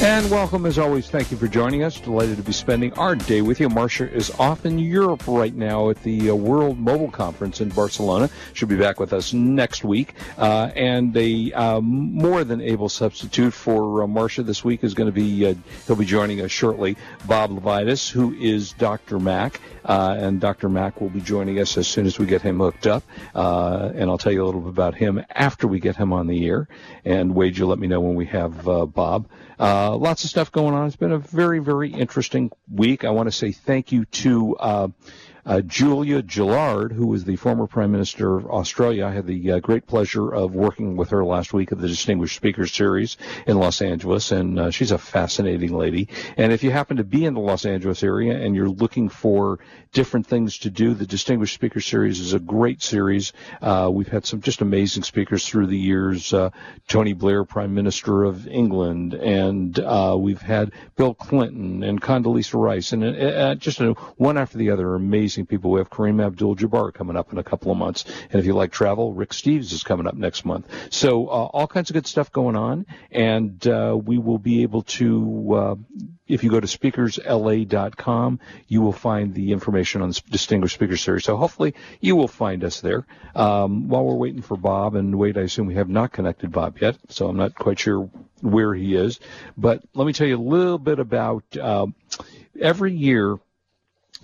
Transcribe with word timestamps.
And 0.00 0.30
welcome 0.30 0.64
as 0.64 0.78
always. 0.78 1.10
Thank 1.10 1.32
you 1.32 1.36
for 1.36 1.48
joining 1.48 1.82
us. 1.82 1.98
Delighted 1.98 2.36
to 2.36 2.44
be 2.44 2.52
spending 2.52 2.92
our 2.92 3.16
day 3.16 3.42
with 3.42 3.58
you. 3.58 3.68
Marsha 3.68 4.08
is 4.08 4.30
off 4.38 4.64
in 4.64 4.78
Europe 4.78 5.26
right 5.26 5.52
now 5.52 5.90
at 5.90 6.00
the 6.04 6.30
uh, 6.30 6.36
World 6.36 6.78
Mobile 6.78 7.10
Conference 7.10 7.60
in 7.60 7.70
Barcelona. 7.70 8.30
She'll 8.52 8.68
be 8.68 8.76
back 8.76 9.00
with 9.00 9.12
us 9.12 9.32
next 9.32 9.82
week. 9.82 10.14
Uh, 10.36 10.70
and 10.76 11.16
a 11.16 11.52
uh, 11.52 11.80
more 11.80 12.44
than 12.44 12.60
able 12.60 12.88
substitute 12.88 13.52
for 13.52 14.04
uh, 14.04 14.06
Marsha 14.06 14.46
this 14.46 14.64
week 14.64 14.84
is 14.84 14.94
going 14.94 15.08
to 15.08 15.12
be, 15.12 15.46
uh, 15.46 15.54
he'll 15.88 15.96
be 15.96 16.04
joining 16.04 16.42
us 16.42 16.52
shortly, 16.52 16.96
Bob 17.26 17.50
LeVitus, 17.50 18.08
who 18.08 18.32
is 18.34 18.74
Dr. 18.74 19.18
Mac. 19.18 19.60
Uh, 19.84 20.14
and 20.16 20.40
Dr. 20.40 20.68
Mac 20.68 21.00
will 21.00 21.08
be 21.08 21.20
joining 21.20 21.58
us 21.58 21.76
as 21.76 21.88
soon 21.88 22.06
as 22.06 22.20
we 22.20 22.26
get 22.26 22.40
him 22.40 22.58
hooked 22.58 22.86
up. 22.86 23.02
and 23.34 24.08
I'll 24.08 24.18
tell 24.18 24.32
you 24.32 24.44
a 24.44 24.46
little 24.46 24.60
bit 24.60 24.70
about 24.70 24.94
him 24.94 25.24
after 25.30 25.66
we 25.66 25.80
get 25.80 25.96
him 25.96 26.12
on 26.12 26.28
the 26.28 26.46
air. 26.46 26.68
And 27.04 27.34
Wade, 27.34 27.58
you 27.58 27.66
let 27.66 27.80
me 27.80 27.88
know 27.88 28.00
when 28.00 28.14
we 28.14 28.26
have 28.26 28.64
Bob. 28.94 29.28
Uh, 29.58 29.96
lots 29.96 30.24
of 30.24 30.30
stuff 30.30 30.52
going 30.52 30.74
on. 30.74 30.86
It's 30.86 30.96
been 30.96 31.12
a 31.12 31.18
very, 31.18 31.58
very 31.58 31.92
interesting 31.92 32.52
week. 32.72 33.04
I 33.04 33.10
want 33.10 33.26
to 33.26 33.32
say 33.32 33.52
thank 33.52 33.92
you 33.92 34.04
to 34.04 34.56
uh, 35.48 35.62
Julia 35.62 36.22
Gillard, 36.22 36.92
who 36.92 37.06
was 37.06 37.24
the 37.24 37.36
former 37.36 37.66
Prime 37.66 37.90
Minister 37.90 38.36
of 38.36 38.46
Australia. 38.46 39.06
I 39.06 39.12
had 39.12 39.26
the 39.26 39.52
uh, 39.52 39.60
great 39.60 39.86
pleasure 39.86 40.30
of 40.30 40.54
working 40.54 40.94
with 40.94 41.08
her 41.08 41.24
last 41.24 41.54
week 41.54 41.72
at 41.72 41.80
the 41.80 41.88
Distinguished 41.88 42.36
Speakers 42.36 42.70
Series 42.70 43.16
in 43.46 43.58
Los 43.58 43.80
Angeles, 43.80 44.30
and 44.30 44.60
uh, 44.60 44.70
she's 44.70 44.90
a 44.90 44.98
fascinating 44.98 45.72
lady. 45.72 46.08
And 46.36 46.52
if 46.52 46.62
you 46.62 46.70
happen 46.70 46.98
to 46.98 47.04
be 47.04 47.24
in 47.24 47.32
the 47.32 47.40
Los 47.40 47.64
Angeles 47.64 48.02
area 48.02 48.38
and 48.38 48.54
you're 48.54 48.68
looking 48.68 49.08
for 49.08 49.58
different 49.92 50.26
things 50.26 50.58
to 50.58 50.70
do, 50.70 50.92
the 50.92 51.06
Distinguished 51.06 51.54
Speakers 51.54 51.86
Series 51.86 52.20
is 52.20 52.34
a 52.34 52.38
great 52.38 52.82
series. 52.82 53.32
Uh, 53.62 53.88
we've 53.90 54.08
had 54.08 54.26
some 54.26 54.42
just 54.42 54.60
amazing 54.60 55.02
speakers 55.02 55.48
through 55.48 55.68
the 55.68 55.78
years. 55.78 56.34
Uh, 56.34 56.50
Tony 56.88 57.14
Blair, 57.14 57.44
Prime 57.44 57.72
Minister 57.72 58.24
of 58.24 58.46
England, 58.46 59.14
and 59.14 59.78
uh, 59.78 60.14
we've 60.18 60.42
had 60.42 60.72
Bill 60.96 61.14
Clinton 61.14 61.82
and 61.82 62.02
Condoleezza 62.02 62.60
Rice, 62.60 62.92
and 62.92 63.58
just 63.60 63.80
one 64.18 64.36
after 64.36 64.58
the 64.58 64.70
other 64.70 64.94
amazing 64.94 65.37
people. 65.44 65.70
We 65.70 65.80
have 65.80 65.90
Kareem 65.90 66.24
Abdul-Jabbar 66.24 66.94
coming 66.94 67.16
up 67.16 67.32
in 67.32 67.38
a 67.38 67.42
couple 67.44 67.70
of 67.70 67.78
months, 67.78 68.04
and 68.30 68.40
if 68.40 68.46
you 68.46 68.54
like 68.54 68.72
travel, 68.72 69.12
Rick 69.12 69.30
Steves 69.30 69.72
is 69.72 69.82
coming 69.82 70.06
up 70.06 70.14
next 70.14 70.44
month. 70.44 70.68
So 70.90 71.26
uh, 71.26 71.48
all 71.52 71.66
kinds 71.66 71.90
of 71.90 71.94
good 71.94 72.06
stuff 72.06 72.32
going 72.32 72.56
on, 72.56 72.86
and 73.10 73.66
uh, 73.66 73.98
we 74.02 74.18
will 74.18 74.38
be 74.38 74.62
able 74.62 74.82
to. 74.82 75.54
Uh, 75.54 75.74
if 76.26 76.44
you 76.44 76.50
go 76.50 76.60
to 76.60 76.66
speakersla.com, 76.66 78.40
you 78.66 78.82
will 78.82 78.92
find 78.92 79.34
the 79.34 79.52
information 79.52 80.02
on 80.02 80.10
the 80.10 80.20
Distinguished 80.30 80.74
Speaker 80.74 80.96
Series. 80.96 81.24
So 81.24 81.36
hopefully 81.36 81.74
you 82.00 82.16
will 82.16 82.28
find 82.28 82.64
us 82.64 82.80
there. 82.80 83.06
Um, 83.34 83.88
while 83.88 84.04
we're 84.04 84.14
waiting 84.14 84.42
for 84.42 84.56
Bob, 84.56 84.94
and 84.94 85.18
wait, 85.18 85.38
I 85.38 85.42
assume 85.42 85.66
we 85.66 85.76
have 85.76 85.88
not 85.88 86.12
connected 86.12 86.52
Bob 86.52 86.78
yet, 86.80 86.96
so 87.08 87.28
I'm 87.28 87.36
not 87.36 87.54
quite 87.54 87.78
sure 87.78 88.10
where 88.40 88.74
he 88.74 88.94
is. 88.94 89.20
But 89.56 89.82
let 89.94 90.06
me 90.06 90.12
tell 90.12 90.26
you 90.26 90.36
a 90.36 90.40
little 90.40 90.78
bit 90.78 90.98
about 90.98 91.44
uh, 91.56 91.86
every 92.60 92.94
year 92.94 93.38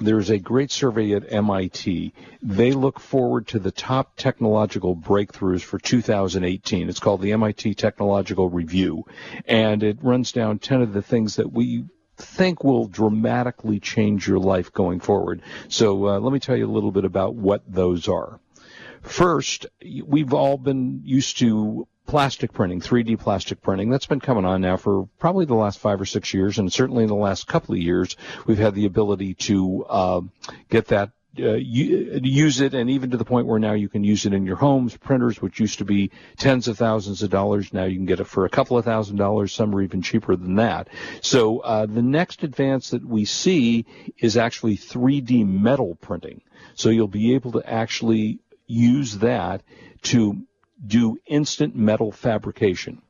there's 0.00 0.30
a 0.30 0.38
great 0.38 0.70
survey 0.70 1.12
at 1.12 1.32
MIT. 1.32 2.12
They 2.42 2.72
look 2.72 2.98
forward 2.98 3.46
to 3.48 3.58
the 3.58 3.70
top 3.70 4.16
technological 4.16 4.96
breakthroughs 4.96 5.62
for 5.62 5.78
2018. 5.78 6.88
It's 6.88 7.00
called 7.00 7.22
the 7.22 7.32
MIT 7.32 7.74
Technological 7.74 8.48
Review, 8.48 9.04
and 9.46 9.82
it 9.82 9.98
runs 10.02 10.32
down 10.32 10.58
10 10.58 10.82
of 10.82 10.92
the 10.92 11.02
things 11.02 11.36
that 11.36 11.52
we 11.52 11.84
think 12.16 12.62
will 12.62 12.86
dramatically 12.86 13.80
change 13.80 14.26
your 14.26 14.38
life 14.38 14.72
going 14.72 15.00
forward. 15.00 15.42
So 15.68 16.08
uh, 16.08 16.18
let 16.20 16.32
me 16.32 16.40
tell 16.40 16.56
you 16.56 16.66
a 16.66 16.72
little 16.72 16.92
bit 16.92 17.04
about 17.04 17.34
what 17.34 17.62
those 17.66 18.08
are. 18.08 18.40
First, 19.02 19.66
we've 20.04 20.32
all 20.32 20.56
been 20.56 21.02
used 21.04 21.38
to 21.38 21.86
plastic 22.06 22.52
printing, 22.52 22.80
3D 22.80 23.18
plastic 23.18 23.60
printing. 23.62 23.90
That's 23.90 24.06
been 24.06 24.20
coming 24.20 24.44
on 24.44 24.60
now 24.60 24.76
for 24.76 25.08
probably 25.18 25.46
the 25.46 25.54
last 25.54 25.78
five 25.78 26.00
or 26.00 26.04
six 26.06 26.34
years, 26.34 26.58
and 26.58 26.72
certainly 26.72 27.04
in 27.04 27.08
the 27.08 27.14
last 27.14 27.46
couple 27.46 27.74
of 27.74 27.80
years, 27.80 28.16
we've 28.46 28.58
had 28.58 28.74
the 28.74 28.86
ability 28.86 29.34
to 29.34 29.84
uh, 29.88 30.20
get 30.68 30.88
that. 30.88 31.10
Uh, 31.36 31.54
use 31.54 32.60
it, 32.60 32.74
and 32.74 32.88
even 32.88 33.10
to 33.10 33.16
the 33.16 33.24
point 33.24 33.48
where 33.48 33.58
now 33.58 33.72
you 33.72 33.88
can 33.88 34.04
use 34.04 34.24
it 34.24 34.32
in 34.32 34.46
your 34.46 34.54
homes. 34.54 34.96
Printers, 34.96 35.42
which 35.42 35.58
used 35.58 35.78
to 35.78 35.84
be 35.84 36.12
tens 36.36 36.68
of 36.68 36.78
thousands 36.78 37.24
of 37.24 37.30
dollars, 37.30 37.72
now 37.72 37.82
you 37.82 37.96
can 37.96 38.06
get 38.06 38.20
it 38.20 38.28
for 38.28 38.44
a 38.44 38.48
couple 38.48 38.78
of 38.78 38.84
thousand 38.84 39.16
dollars. 39.16 39.52
Some 39.52 39.74
are 39.74 39.82
even 39.82 40.00
cheaper 40.00 40.36
than 40.36 40.54
that. 40.54 40.86
So 41.22 41.58
uh, 41.58 41.86
the 41.86 42.02
next 42.02 42.44
advance 42.44 42.90
that 42.90 43.04
we 43.04 43.24
see 43.24 43.84
is 44.16 44.36
actually 44.36 44.76
3D 44.76 45.44
metal 45.44 45.96
printing. 45.96 46.40
So 46.76 46.90
you'll 46.90 47.08
be 47.08 47.34
able 47.34 47.50
to 47.52 47.68
actually 47.68 48.38
use 48.68 49.18
that 49.18 49.64
to 50.02 50.46
do 50.86 51.18
instant 51.26 51.74
metal 51.74 52.12
fabrication 52.12 53.00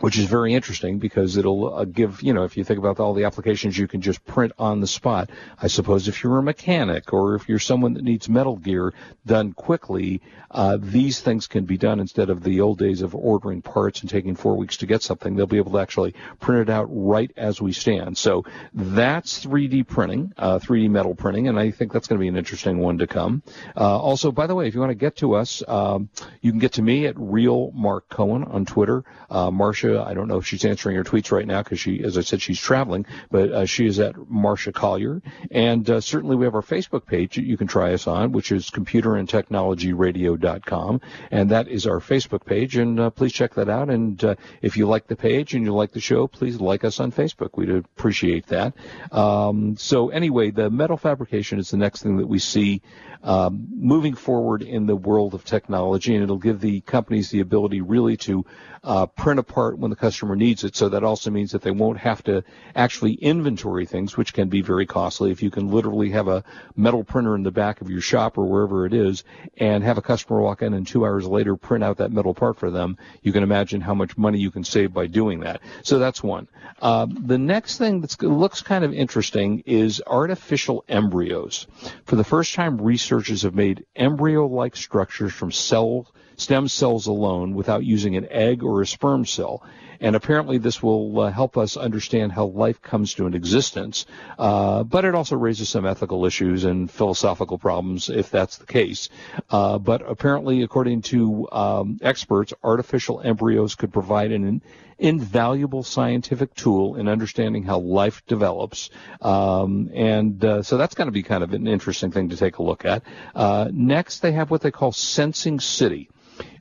which 0.00 0.18
is 0.18 0.26
very 0.26 0.54
interesting 0.54 0.98
because 0.98 1.36
it'll 1.36 1.74
uh, 1.74 1.84
give, 1.84 2.22
you 2.22 2.32
know, 2.32 2.44
if 2.44 2.56
you 2.56 2.64
think 2.64 2.78
about 2.78 3.00
all 3.00 3.14
the 3.14 3.24
applications 3.24 3.76
you 3.76 3.88
can 3.88 4.00
just 4.00 4.24
print 4.24 4.52
on 4.58 4.80
the 4.80 4.86
spot. 4.86 5.30
I 5.60 5.68
suppose 5.68 6.08
if 6.08 6.22
you're 6.22 6.38
a 6.38 6.42
mechanic 6.42 7.12
or 7.12 7.34
if 7.34 7.48
you're 7.48 7.58
someone 7.58 7.94
that 7.94 8.04
needs 8.04 8.28
metal 8.28 8.56
gear 8.56 8.92
done 9.26 9.52
quickly, 9.52 10.22
uh, 10.50 10.78
these 10.80 11.20
things 11.20 11.48
can 11.48 11.64
be 11.64 11.76
done 11.76 11.98
instead 11.98 12.30
of 12.30 12.42
the 12.44 12.60
old 12.60 12.78
days 12.78 13.02
of 13.02 13.14
ordering 13.14 13.60
parts 13.60 14.00
and 14.00 14.08
taking 14.08 14.36
four 14.36 14.56
weeks 14.56 14.76
to 14.78 14.86
get 14.86 15.02
something. 15.02 15.34
They'll 15.34 15.46
be 15.46 15.56
able 15.56 15.72
to 15.72 15.80
actually 15.80 16.14
print 16.40 16.68
it 16.68 16.72
out 16.72 16.86
right 16.90 17.30
as 17.36 17.60
we 17.60 17.72
stand. 17.72 18.16
So 18.16 18.44
that's 18.72 19.44
3D 19.44 19.86
printing, 19.88 20.32
uh, 20.38 20.60
3D 20.60 20.88
metal 20.90 21.14
printing, 21.14 21.48
and 21.48 21.58
I 21.58 21.72
think 21.72 21.92
that's 21.92 22.06
going 22.06 22.18
to 22.18 22.22
be 22.22 22.28
an 22.28 22.36
interesting 22.36 22.78
one 22.78 22.98
to 22.98 23.06
come. 23.08 23.42
Uh, 23.76 23.98
also, 23.98 24.30
by 24.30 24.46
the 24.46 24.54
way, 24.54 24.68
if 24.68 24.74
you 24.74 24.80
want 24.80 24.90
to 24.90 24.94
get 24.94 25.16
to 25.16 25.34
us, 25.34 25.62
um, 25.66 26.08
you 26.40 26.52
can 26.52 26.60
get 26.60 26.74
to 26.74 26.82
me 26.82 27.06
at 27.06 27.14
Real 27.18 27.72
Mark 27.72 28.08
Cohen 28.08 28.44
on 28.44 28.64
Twitter. 28.64 29.04
Uh, 29.28 29.50
Marsha, 29.50 29.83
I 29.84 30.14
don't 30.14 30.28
know 30.28 30.38
if 30.38 30.46
she's 30.46 30.64
answering 30.64 30.96
her 30.96 31.04
tweets 31.04 31.30
right 31.30 31.46
now 31.46 31.62
because 31.62 31.80
she, 31.80 32.02
as 32.02 32.18
I 32.18 32.22
said, 32.22 32.40
she's 32.40 32.60
traveling, 32.60 33.06
but 33.30 33.52
uh, 33.52 33.66
she 33.66 33.86
is 33.86 33.98
at 34.00 34.14
Marsha 34.14 34.72
Collier. 34.72 35.22
And 35.50 35.86
certainly 36.02 36.36
we 36.36 36.44
have 36.44 36.54
our 36.54 36.62
Facebook 36.62 37.06
page 37.06 37.36
that 37.36 37.44
you 37.44 37.56
can 37.56 37.66
try 37.66 37.92
us 37.92 38.06
on, 38.06 38.32
which 38.32 38.52
is 38.52 38.70
computerandtechnologyradio.com. 38.70 39.18
and 39.18 39.28
Technology 39.28 39.92
Radio 39.92 40.36
com, 40.60 41.00
and 41.30 41.50
that 41.50 41.68
is 41.68 41.86
our 41.86 42.00
Facebook 42.00 42.44
page. 42.44 42.76
And 42.76 42.98
uh, 42.98 43.10
please 43.10 43.32
check 43.32 43.54
that 43.54 43.68
out. 43.68 43.90
And 43.90 44.22
uh, 44.24 44.34
if 44.62 44.76
you 44.76 44.86
like 44.86 45.06
the 45.06 45.16
page 45.16 45.54
and 45.54 45.64
you 45.64 45.74
like 45.74 45.92
the 45.92 46.00
show, 46.00 46.26
please 46.26 46.60
like 46.60 46.84
us 46.84 47.00
on 47.00 47.12
Facebook. 47.12 47.50
We'd 47.56 47.70
appreciate 47.70 48.46
that. 48.48 48.74
Um, 49.12 49.76
so 49.76 50.08
anyway, 50.08 50.50
the 50.50 50.70
metal 50.70 50.96
fabrication 50.96 51.58
is 51.58 51.70
the 51.70 51.76
next 51.76 52.02
thing 52.02 52.16
that 52.18 52.26
we 52.26 52.38
see 52.38 52.82
um, 53.24 53.66
moving 53.74 54.14
forward 54.14 54.62
in 54.62 54.86
the 54.86 54.94
world 54.94 55.34
of 55.34 55.44
technology, 55.44 56.14
and 56.14 56.22
it'll 56.22 56.36
give 56.36 56.60
the 56.60 56.80
companies 56.82 57.30
the 57.30 57.40
ability 57.40 57.80
really 57.80 58.16
to 58.18 58.44
uh, 58.84 59.06
print 59.06 59.40
a 59.40 59.42
part 59.42 59.78
when 59.78 59.88
the 59.88 59.96
customer 59.96 60.36
needs 60.36 60.62
it. 60.62 60.76
So 60.76 60.90
that 60.90 61.02
also 61.02 61.30
means 61.30 61.52
that 61.52 61.62
they 61.62 61.70
won't 61.70 61.98
have 61.98 62.22
to 62.24 62.44
actually 62.76 63.14
inventory 63.14 63.86
things, 63.86 64.16
which 64.16 64.34
can 64.34 64.48
be 64.48 64.60
very 64.60 64.84
costly. 64.84 65.30
If 65.30 65.42
you 65.42 65.50
can 65.50 65.70
literally 65.70 66.10
have 66.10 66.28
a 66.28 66.44
metal 66.76 67.02
printer 67.02 67.34
in 67.34 67.42
the 67.42 67.50
back 67.50 67.80
of 67.80 67.90
your 67.90 68.02
shop 68.02 68.36
or 68.36 68.44
wherever 68.44 68.84
it 68.84 68.92
is, 68.92 69.24
and 69.56 69.82
have 69.82 69.96
a 69.96 70.02
customer 70.02 70.42
walk 70.42 70.60
in 70.60 70.74
and 70.74 70.86
two 70.86 71.06
hours 71.06 71.26
later 71.26 71.56
print 71.56 71.82
out 71.82 71.96
that 71.96 72.12
metal 72.12 72.34
part 72.34 72.58
for 72.58 72.70
them, 72.70 72.98
you 73.22 73.32
can 73.32 73.42
imagine 73.42 73.80
how 73.80 73.94
much 73.94 74.18
money 74.18 74.38
you 74.38 74.50
can 74.50 74.64
save 74.64 74.92
by 74.92 75.06
doing 75.06 75.40
that. 75.40 75.62
So 75.82 75.98
that's 75.98 76.22
one. 76.22 76.46
Uh, 76.82 77.06
the 77.08 77.38
next 77.38 77.78
thing 77.78 78.02
that 78.02 78.22
looks 78.22 78.60
kind 78.60 78.84
of 78.84 78.92
interesting 78.92 79.62
is 79.64 80.02
artificial 80.06 80.84
embryos. 80.88 81.66
For 82.04 82.16
the 82.16 82.24
first 82.24 82.54
time, 82.54 82.76
researchers 83.14 83.42
have 83.42 83.54
made 83.54 83.86
embryo-like 83.94 84.74
structures 84.74 85.32
from 85.32 85.52
cells 85.52 86.08
stem 86.36 86.66
cells 86.66 87.06
alone 87.06 87.54
without 87.54 87.84
using 87.84 88.16
an 88.16 88.26
egg 88.28 88.64
or 88.64 88.82
a 88.82 88.86
sperm 88.86 89.24
cell. 89.24 89.62
And 90.00 90.16
apparently, 90.16 90.58
this 90.58 90.82
will 90.82 91.20
uh, 91.20 91.30
help 91.30 91.56
us 91.56 91.76
understand 91.76 92.32
how 92.32 92.46
life 92.46 92.82
comes 92.82 93.14
to 93.14 93.26
an 93.26 93.34
existence. 93.34 94.06
Uh, 94.38 94.82
but 94.84 95.04
it 95.04 95.14
also 95.14 95.36
raises 95.36 95.68
some 95.68 95.86
ethical 95.86 96.24
issues 96.26 96.64
and 96.64 96.90
philosophical 96.90 97.58
problems 97.58 98.08
if 98.08 98.30
that's 98.30 98.58
the 98.58 98.66
case. 98.66 99.08
Uh, 99.50 99.78
but 99.78 100.02
apparently, 100.08 100.62
according 100.62 101.02
to 101.02 101.48
um, 101.52 101.98
experts, 102.02 102.52
artificial 102.62 103.20
embryos 103.20 103.74
could 103.74 103.92
provide 103.92 104.32
an 104.32 104.62
invaluable 104.98 105.82
scientific 105.82 106.54
tool 106.54 106.96
in 106.96 107.08
understanding 107.08 107.64
how 107.64 107.78
life 107.78 108.24
develops. 108.26 108.90
Um, 109.20 109.90
and 109.92 110.44
uh, 110.44 110.62
so 110.62 110.76
that's 110.76 110.94
going 110.94 111.08
to 111.08 111.12
be 111.12 111.22
kind 111.22 111.42
of 111.42 111.52
an 111.52 111.66
interesting 111.66 112.10
thing 112.10 112.28
to 112.30 112.36
take 112.36 112.58
a 112.58 112.62
look 112.62 112.84
at. 112.84 113.02
Uh, 113.34 113.68
next, 113.72 114.20
they 114.20 114.32
have 114.32 114.50
what 114.50 114.60
they 114.60 114.70
call 114.70 114.92
Sensing 114.92 115.60
City. 115.60 116.08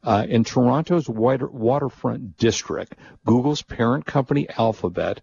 Uh, 0.03 0.25
in 0.27 0.43
Toronto's 0.43 1.07
water, 1.07 1.47
waterfront 1.47 2.37
district, 2.37 2.95
Google's 3.25 3.61
parent 3.61 4.05
company 4.05 4.47
Alphabet 4.57 5.21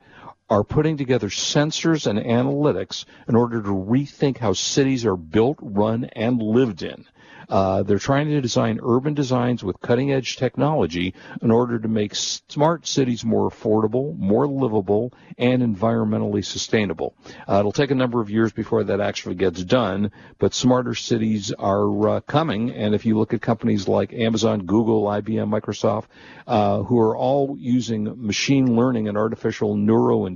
are 0.50 0.64
putting 0.64 0.96
together 0.96 1.28
sensors 1.28 2.08
and 2.08 2.18
analytics 2.18 3.04
in 3.28 3.36
order 3.36 3.62
to 3.62 3.68
rethink 3.68 4.38
how 4.38 4.52
cities 4.52 5.06
are 5.06 5.16
built, 5.16 5.56
run, 5.62 6.04
and 6.04 6.42
lived 6.42 6.82
in. 6.82 7.06
Uh, 7.50 7.82
they're 7.82 7.98
trying 7.98 8.28
to 8.28 8.40
design 8.40 8.78
urban 8.82 9.12
designs 9.12 9.64
with 9.64 9.80
cutting 9.80 10.12
edge 10.12 10.36
technology 10.36 11.12
in 11.42 11.50
order 11.50 11.78
to 11.80 11.88
make 11.88 12.14
smart 12.14 12.86
cities 12.86 13.24
more 13.24 13.50
affordable, 13.50 14.16
more 14.16 14.46
livable, 14.46 15.12
and 15.36 15.60
environmentally 15.60 16.44
sustainable. 16.44 17.14
Uh, 17.48 17.58
it'll 17.58 17.72
take 17.72 17.90
a 17.90 17.94
number 17.94 18.20
of 18.20 18.30
years 18.30 18.52
before 18.52 18.84
that 18.84 19.00
actually 19.00 19.34
gets 19.34 19.64
done, 19.64 20.12
but 20.38 20.54
smarter 20.54 20.94
cities 20.94 21.52
are 21.52 22.08
uh, 22.08 22.20
coming. 22.20 22.70
And 22.70 22.94
if 22.94 23.04
you 23.04 23.18
look 23.18 23.34
at 23.34 23.42
companies 23.42 23.88
like 23.88 24.12
Amazon, 24.12 24.64
Google, 24.66 25.02
IBM, 25.04 25.50
Microsoft, 25.50 26.04
uh, 26.46 26.84
who 26.84 27.00
are 27.00 27.16
all 27.16 27.56
using 27.58 28.24
machine 28.24 28.76
learning 28.76 29.08
and 29.08 29.18
artificial 29.18 29.76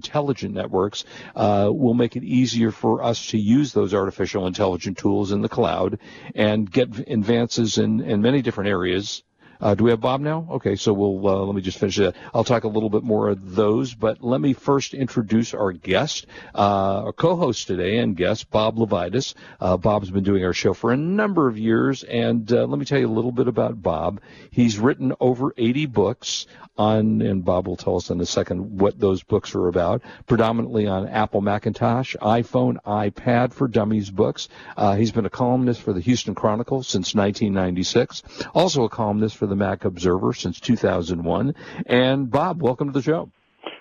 neurointelligent 0.05 0.53
networks, 0.53 1.05
uh, 1.37 1.71
will 1.73 1.95
make 1.95 2.17
it 2.17 2.25
easier 2.25 2.71
for 2.71 3.03
us 3.03 3.29
to 3.29 3.39
use 3.39 3.73
those 3.73 3.95
artificial 3.95 4.47
intelligent 4.47 4.99
tools 4.99 5.33
in 5.33 5.43
the 5.43 5.49
cloud 5.49 5.99
and 6.35 6.71
get 6.71 7.09
advances 7.09 7.79
in, 7.79 8.01
in 8.01 8.23
many 8.23 8.43
different 8.43 8.71
areas. 8.71 9.23
Uh, 9.65 9.75
do 9.75 9.85
we 9.85 9.91
have 9.91 10.01
Bob 10.01 10.21
now? 10.21 10.47
Okay, 10.51 10.77
so 10.77 10.93
we'll 10.93 11.27
uh, 11.27 11.39
let 11.39 11.55
me 11.55 11.63
just 11.63 11.79
finish 11.79 11.97
that. 11.97 12.15
I'll 12.35 12.45
talk 12.45 12.65
a 12.65 12.69
little 12.69 12.91
bit 12.91 13.03
more 13.03 13.31
of 13.31 13.55
those, 13.55 13.95
but 13.95 14.23
let 14.23 14.39
me 14.39 14.53
first 14.53 14.93
introduce 14.93 15.55
our 15.55 15.73
guest, 15.73 16.27
uh, 16.55 17.05
our 17.05 17.13
co-host 17.15 17.67
today 17.67 17.97
and 17.97 18.15
guest, 18.15 18.51
Bob 18.51 18.77
LeVitus. 18.77 19.33
Uh, 19.59 19.79
Bob's 19.79 20.11
been 20.11 20.23
doing 20.23 20.45
our 20.45 20.53
show 20.53 20.75
for 20.75 20.93
a 20.93 20.99
number 20.99 21.49
of 21.49 21.57
years, 21.57 22.03
and 22.03 22.53
uh, 22.53 22.67
let 22.67 22.79
me 22.79 22.85
tell 22.85 22.99
you 22.99 23.09
a 23.09 23.09
little 23.09 23.33
bit 23.33 23.49
about 23.49 23.83
Bob. 23.83 24.21
He's 24.51 24.79
written 24.79 25.15
over 25.19 25.55
80 25.57 25.87
books 25.87 26.47
on, 26.77 27.23
and 27.23 27.45
Bob 27.45 27.67
will 27.67 27.77
tell 27.77 27.97
us 27.97 28.11
in 28.11 28.21
a 28.21 28.27
second 28.27 28.81
what 28.81 28.99
those 28.99 29.23
books 29.23 29.55
are 29.55 29.69
about, 29.69 30.03
predominantly 30.27 30.87
on 30.87 31.09
Apple 31.09 31.41
Macintosh, 31.41 32.17
iPhone, 32.17 32.77
iPad 32.85 33.53
for 33.53 33.69
Dummies 33.69 34.11
books. 34.11 34.49
Uh, 34.77 34.97
he's 34.97 35.13
been 35.13 35.27
a 35.27 35.31
columnist 35.31 35.81
for 35.81 35.93
the 35.93 36.01
Houston 36.01 36.35
Chronicle 36.35 36.83
since 36.83 37.15
1996, 37.15 38.23
also 38.55 38.85
a 38.85 38.89
columnist 38.89 39.37
for 39.37 39.47
the 39.47 39.54
Mac 39.57 39.85
Observer 39.85 40.33
since 40.33 40.61
2001. 40.61 41.55
And 41.87 42.31
Bob, 42.31 42.63
welcome 42.63 42.89
to 42.89 42.93
the 42.93 43.03
show. 43.03 43.31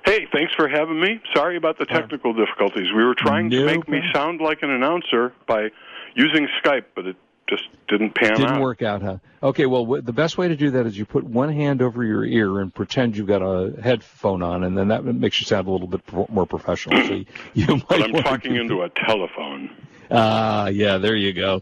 Hey, 0.06 0.28
thanks 0.34 0.54
for 0.56 0.68
having 0.68 1.00
me. 1.00 1.22
Sorry 1.34 1.56
about 1.56 1.78
the 1.78 1.86
technical 1.86 2.34
difficulties. 2.34 2.88
We 2.96 3.04
were 3.06 3.16
trying 3.16 3.48
no 3.48 3.60
to 3.60 3.66
make 3.66 3.86
problem. 3.86 4.02
me 4.02 4.12
sound 4.14 4.42
like 4.42 4.62
an 4.62 4.70
announcer 4.70 5.34
by 5.48 5.70
using 6.16 6.48
Skype, 6.64 6.86
but 6.96 7.06
it 7.06 7.16
just 7.48 7.64
didn't 7.88 8.14
pan 8.16 8.32
out. 8.32 8.38
Didn't 8.38 8.52
out. 8.56 8.62
work 8.62 8.82
out, 8.82 9.02
huh? 9.02 9.18
Okay, 9.42 9.66
well, 9.66 9.84
w- 9.84 10.02
the 10.02 10.14
best 10.14 10.38
way 10.38 10.48
to 10.48 10.56
do 10.56 10.72
that 10.72 10.86
is 10.86 10.98
you 10.98 11.06
put 11.06 11.24
one 11.24 11.52
hand 11.52 11.82
over 11.82 12.04
your 12.04 12.26
ear 12.26 12.60
and 12.60 12.74
pretend 12.74 13.16
you've 13.16 13.28
got 13.28 13.42
a 13.42 13.82
headphone 13.82 14.42
on, 14.42 14.64
and 14.64 14.78
then 14.78 14.90
that 14.90 15.04
makes 15.06 15.40
you 15.40 15.46
sound 15.46 15.68
a 15.68 15.72
little 15.72 15.88
bit 15.88 16.06
pro- 16.06 16.28
more 16.30 16.46
professional. 16.46 17.06
So 17.06 17.14
you, 17.14 17.26
you 17.54 17.68
might 17.68 17.88
But 17.88 18.04
I'm 18.04 18.24
talking 18.24 18.56
into 18.56 18.82
a 18.82 18.90
telephone. 18.90 19.70
Ah, 20.12 20.68
yeah, 20.68 20.98
there 20.98 21.16
you 21.16 21.34
go. 21.34 21.62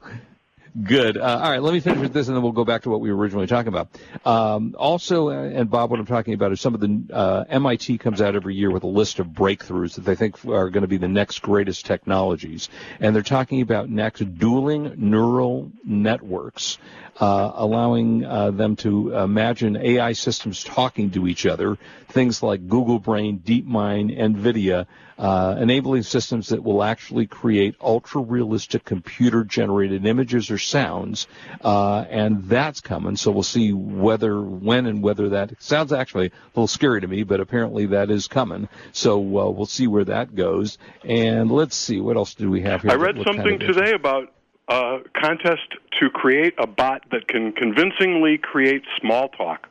Good. 0.83 1.17
Uh, 1.17 1.39
all 1.43 1.51
right, 1.51 1.61
let 1.61 1.73
me 1.73 1.81
finish 1.81 1.99
with 1.99 2.13
this, 2.13 2.29
and 2.29 2.35
then 2.35 2.43
we'll 2.43 2.53
go 2.53 2.63
back 2.63 2.83
to 2.83 2.89
what 2.89 3.01
we 3.01 3.11
were 3.11 3.17
originally 3.17 3.45
talking 3.45 3.67
about. 3.67 3.89
Um, 4.25 4.73
also, 4.77 5.29
uh, 5.29 5.33
and 5.33 5.69
Bob, 5.69 5.91
what 5.91 5.99
I'm 5.99 6.05
talking 6.05 6.33
about 6.33 6.53
is 6.53 6.61
some 6.61 6.73
of 6.73 6.79
the 6.79 7.13
uh, 7.13 7.43
MIT 7.49 7.97
comes 7.97 8.21
out 8.21 8.35
every 8.35 8.55
year 8.55 8.71
with 8.71 8.83
a 8.83 8.87
list 8.87 9.19
of 9.19 9.27
breakthroughs 9.27 9.95
that 9.95 10.05
they 10.05 10.15
think 10.15 10.45
are 10.45 10.69
going 10.69 10.83
to 10.83 10.87
be 10.87 10.97
the 10.97 11.09
next 11.09 11.41
greatest 11.41 11.85
technologies, 11.85 12.69
and 13.01 13.13
they're 13.13 13.21
talking 13.21 13.59
about 13.61 13.89
next 13.89 14.19
dueling 14.37 14.93
neural 14.95 15.73
networks, 15.83 16.77
uh, 17.19 17.51
allowing 17.53 18.23
uh, 18.23 18.51
them 18.51 18.77
to 18.77 19.13
imagine 19.13 19.75
AI 19.75 20.13
systems 20.13 20.63
talking 20.63 21.11
to 21.11 21.27
each 21.27 21.45
other. 21.45 21.77
Things 22.07 22.41
like 22.41 22.69
Google 22.69 22.99
Brain, 22.99 23.39
DeepMind, 23.39 24.17
NVIDIA 24.17 24.87
uh, 25.21 25.55
enabling 25.59 26.01
systems 26.01 26.49
that 26.49 26.63
will 26.63 26.81
actually 26.81 27.27
create 27.27 27.75
ultra 27.79 28.19
realistic 28.19 28.83
computer 28.83 29.43
generated 29.43 30.03
images 30.03 30.49
or 30.49 30.57
sounds, 30.67 31.27
uh, 31.63 32.05
and 32.09 32.43
that's 32.45 32.81
coming. 32.81 33.15
So 33.15 33.31
we'll 33.31 33.43
see 33.43 33.73
whether, 33.73 34.41
when, 34.41 34.85
and 34.85 35.01
whether 35.03 35.29
that 35.29 35.61
sounds 35.61 35.91
actually 35.93 36.27
a 36.27 36.31
little 36.55 36.67
scary 36.67 37.01
to 37.01 37.07
me, 37.07 37.23
but 37.23 37.39
apparently 37.39 37.87
that 37.87 38.09
is 38.09 38.27
coming. 38.27 38.69
So 38.91 39.17
uh, 39.19 39.49
we'll 39.49 39.65
see 39.65 39.87
where 39.87 40.05
that 40.05 40.35
goes. 40.35 40.77
And 41.03 41.51
let's 41.51 41.75
see 41.75 41.99
what 41.99 42.17
else 42.17 42.35
do 42.35 42.49
we 42.49 42.61
have 42.61 42.81
here. 42.81 42.91
I 42.91 42.95
read 42.95 43.17
What 43.17 43.25
kind 43.27 43.37
something 43.37 43.61
of- 43.61 43.75
today 43.75 43.93
about 43.93 44.33
a 44.67 44.99
contest 45.19 45.67
to 45.99 46.09
create 46.09 46.53
a 46.57 46.67
bot 46.67 47.03
that 47.11 47.27
can 47.27 47.51
convincingly 47.51 48.37
create 48.37 48.83
small 48.99 49.27
talk. 49.29 49.67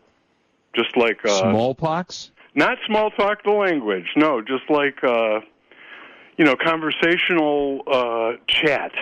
Just 0.75 0.97
like 0.97 1.25
uh, 1.25 1.41
Smallpox. 1.41 2.31
not 2.55 2.77
small 2.87 3.11
talk 3.11 3.43
the 3.45 3.51
language 3.51 4.07
no 4.17 4.41
just 4.41 4.69
like 4.69 5.03
uh 5.03 5.41
you 6.37 6.45
know 6.45 6.55
conversational 6.57 7.83
uh 7.87 8.33
chat 8.47 8.93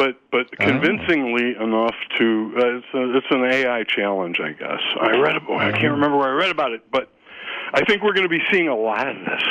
but 0.00 0.16
but 0.32 0.46
Oh. 0.58 0.64
convincingly 0.64 1.54
enough 1.60 1.94
to 2.18 2.52
uh, 2.56 2.76
it's, 2.78 2.86
a, 2.94 3.16
it's 3.18 3.26
an 3.30 3.44
ai 3.44 3.84
challenge 3.84 4.40
i 4.40 4.52
guess 4.52 4.80
i 5.00 5.10
read 5.18 5.36
about 5.36 5.50
i 5.60 5.68
Oh. 5.68 5.72
can't 5.72 5.92
remember 5.92 6.16
where 6.16 6.28
i 6.30 6.32
read 6.32 6.50
about 6.50 6.72
it 6.72 6.82
but 6.90 7.10
i 7.74 7.84
think 7.84 8.02
we're 8.02 8.14
going 8.14 8.28
to 8.28 8.34
be 8.38 8.42
seeing 8.50 8.68
a 8.68 8.74
lot 8.76 9.06
of 9.08 9.16
this 9.16 9.42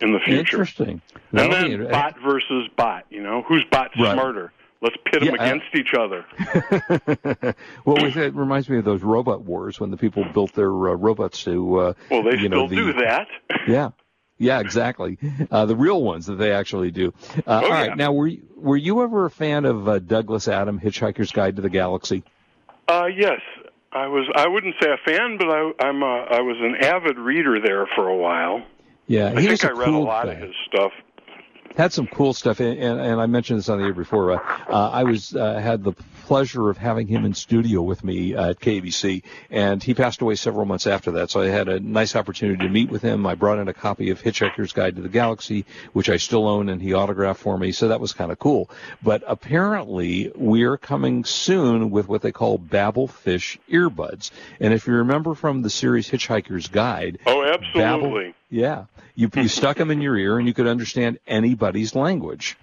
in 0.00 0.12
the 0.12 0.18
future 0.20 0.40
Interesting. 0.58 1.00
and 1.32 1.50
then 1.52 1.70
inter- 1.72 1.90
bot 1.90 2.16
versus 2.22 2.68
bot 2.76 3.06
you 3.08 3.22
know 3.22 3.40
who's 3.48 3.64
bot 3.70 3.90
Right. 3.98 4.12
smarter 4.12 4.52
let's 4.82 4.96
pit 5.06 5.20
them 5.24 5.34
Yeah, 5.34 5.42
I- 5.42 5.46
against 5.46 5.74
each 5.74 5.94
other 5.94 6.26
well, 7.86 7.96
we- 7.96 8.12
it 8.22 8.34
reminds 8.34 8.68
me 8.68 8.76
of 8.78 8.84
those 8.84 9.02
robot 9.02 9.42
wars 9.42 9.80
when 9.80 9.90
the 9.90 9.96
people 9.96 10.24
built 10.34 10.52
their 10.52 10.68
uh, 10.70 10.94
robots 10.94 11.42
to. 11.44 11.78
Uh, 11.78 11.92
well 12.10 12.22
they 12.22 12.36
you 12.38 12.48
know, 12.50 12.66
still 12.66 12.84
do 12.84 12.92
that 12.94 13.28
Yeah. 13.66 13.90
Yeah, 14.38 14.60
exactly. 14.60 15.18
Uh, 15.50 15.64
the 15.66 15.76
real 15.76 16.02
ones 16.02 16.26
that 16.26 16.34
they 16.34 16.52
actually 16.52 16.90
do. 16.90 17.14
Uh, 17.38 17.40
Oh, 17.46 17.52
all 17.64 17.70
right. 17.70 17.88
yeah. 17.88 17.94
Now, 17.94 18.12
were 18.12 18.26
you, 18.26 18.42
were 18.54 18.76
you 18.76 19.02
ever 19.02 19.24
a 19.26 19.30
fan 19.30 19.64
of 19.64 19.88
uh, 19.88 19.98
Douglas 19.98 20.46
Adam, 20.48 20.78
Hitchhiker's 20.78 21.32
Guide 21.32 21.56
to 21.56 21.62
the 21.62 21.70
Galaxy? 21.70 22.22
Uh, 22.88 23.06
yes, 23.06 23.40
I 23.92 24.06
was. 24.08 24.28
I 24.36 24.46
wouldn't 24.46 24.74
say 24.82 24.90
a 24.90 24.98
fan, 25.10 25.38
but 25.38 25.48
I, 25.48 25.72
I'm. 25.80 26.02
A, 26.02 26.06
I 26.30 26.40
was 26.42 26.56
an 26.60 26.76
avid 26.84 27.18
reader 27.18 27.58
there 27.60 27.86
for 27.94 28.08
a 28.08 28.16
while. 28.16 28.62
Yeah, 29.06 29.28
I 29.34 29.44
think 29.44 29.64
I 29.64 29.70
read 29.70 29.86
cool 29.86 30.02
a 30.02 30.04
lot 30.04 30.26
guy. 30.26 30.32
of 30.32 30.38
his 30.40 30.54
stuff. 30.66 30.92
Had 31.76 31.92
some 31.92 32.06
cool 32.06 32.32
stuff, 32.32 32.60
and, 32.60 32.78
and, 32.78 33.20
I 33.20 33.26
mentioned 33.26 33.58
this 33.58 33.68
on 33.68 33.78
the 33.78 33.84
air 33.84 33.92
before. 33.92 34.32
Uh, 34.32 34.38
uh, 34.68 34.90
I 34.90 35.04
was 35.04 35.36
uh, 35.36 35.58
had 35.58 35.84
the 35.84 35.92
pleasure 36.24 36.70
of 36.70 36.78
having 36.78 37.06
him 37.06 37.24
in 37.24 37.34
studio 37.34 37.82
with 37.82 38.02
me 38.02 38.34
uh, 38.34 38.50
at 38.50 38.60
KBC, 38.60 39.22
and 39.50 39.82
he 39.82 39.94
passed 39.94 40.22
away 40.22 40.36
several 40.36 40.64
months 40.64 40.86
after 40.86 41.12
that. 41.12 41.30
So 41.30 41.42
I 41.42 41.48
had 41.48 41.68
a 41.68 41.78
nice 41.78 42.16
opportunity 42.16 42.64
to 42.64 42.68
meet 42.68 42.90
with 42.90 43.02
him. 43.02 43.26
I 43.26 43.34
brought 43.34 43.58
in 43.58 43.68
a 43.68 43.74
copy 43.74 44.10
of 44.10 44.22
Hitchhiker's 44.22 44.72
Guide 44.72 44.96
to 44.96 45.02
the 45.02 45.08
Galaxy, 45.08 45.66
which 45.92 46.08
I 46.08 46.16
still 46.16 46.48
own, 46.48 46.68
and 46.68 46.80
he 46.80 46.94
autographed 46.94 47.40
for 47.40 47.58
me. 47.58 47.72
So 47.72 47.88
that 47.88 48.00
was 48.00 48.12
kind 48.12 48.32
of 48.32 48.38
cool. 48.38 48.70
But 49.02 49.22
apparently, 49.26 50.32
we're 50.34 50.78
coming 50.78 51.24
soon 51.24 51.90
with 51.90 52.08
what 52.08 52.22
they 52.22 52.32
call 52.32 52.58
Babelfish 52.58 53.58
earbuds. 53.70 54.30
And 54.60 54.72
if 54.72 54.86
you 54.86 54.94
remember 54.94 55.34
from 55.34 55.62
the 55.62 55.70
series 55.70 56.08
Hitchhiker's 56.08 56.68
Guide, 56.68 57.18
Oh, 57.26 57.44
absolutely. 57.44 58.34
Yeah, 58.50 58.84
you 59.14 59.30
you 59.34 59.48
stuck 59.48 59.76
them 59.76 59.90
in 59.90 60.00
your 60.00 60.16
ear, 60.16 60.38
and 60.38 60.46
you 60.46 60.54
could 60.54 60.66
understand 60.66 61.18
anybody's 61.26 61.94
language. 61.94 62.56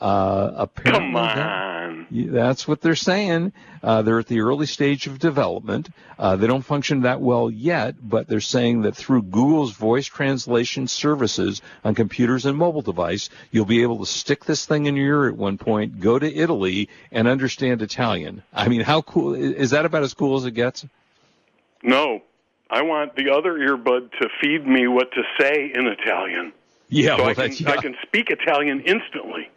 Uh, 0.00 0.50
apparently, 0.56 1.06
Come 1.06 1.16
on. 1.16 2.06
That's 2.10 2.68
what 2.68 2.80
they're 2.80 2.94
saying. 2.94 3.52
Uh, 3.82 4.02
they're 4.02 4.18
at 4.18 4.26
the 4.26 4.40
early 4.40 4.66
stage 4.66 5.06
of 5.06 5.18
development. 5.18 5.88
Uh, 6.18 6.36
they 6.36 6.46
don't 6.46 6.64
function 6.64 7.02
that 7.02 7.20
well 7.20 7.50
yet, 7.50 7.94
but 8.02 8.28
they're 8.28 8.40
saying 8.40 8.82
that 8.82 8.96
through 8.96 9.22
Google's 9.22 9.72
voice 9.72 10.06
translation 10.06 10.86
services 10.88 11.62
on 11.84 11.94
computers 11.94 12.44
and 12.44 12.56
mobile 12.56 12.82
device, 12.82 13.30
you'll 13.50 13.64
be 13.64 13.82
able 13.82 13.98
to 13.98 14.06
stick 14.06 14.44
this 14.44 14.66
thing 14.66 14.86
in 14.86 14.96
your 14.96 15.24
ear 15.24 15.28
at 15.30 15.36
one 15.36 15.58
point, 15.58 16.00
go 16.00 16.18
to 16.18 16.34
Italy, 16.34 16.88
and 17.10 17.28
understand 17.28 17.82
Italian. 17.82 18.42
I 18.52 18.68
mean, 18.68 18.80
how 18.80 19.02
cool 19.02 19.34
is 19.34 19.70
that? 19.70 19.84
About 19.84 20.02
as 20.02 20.14
cool 20.14 20.36
as 20.36 20.44
it 20.44 20.52
gets? 20.52 20.84
No, 21.82 22.22
I 22.70 22.82
want 22.82 23.16
the 23.16 23.30
other 23.30 23.52
earbud 23.54 24.10
to 24.20 24.28
feed 24.40 24.66
me 24.66 24.86
what 24.88 25.12
to 25.12 25.22
say 25.38 25.70
in 25.74 25.86
Italian, 25.86 26.52
Yeah, 26.88 27.16
so 27.16 27.22
well, 27.22 27.30
I 27.30 27.34
can 27.34 27.52
yeah. 27.52 27.70
I 27.70 27.76
can 27.76 27.94
speak 28.02 28.30
Italian 28.30 28.80
instantly. 28.80 29.48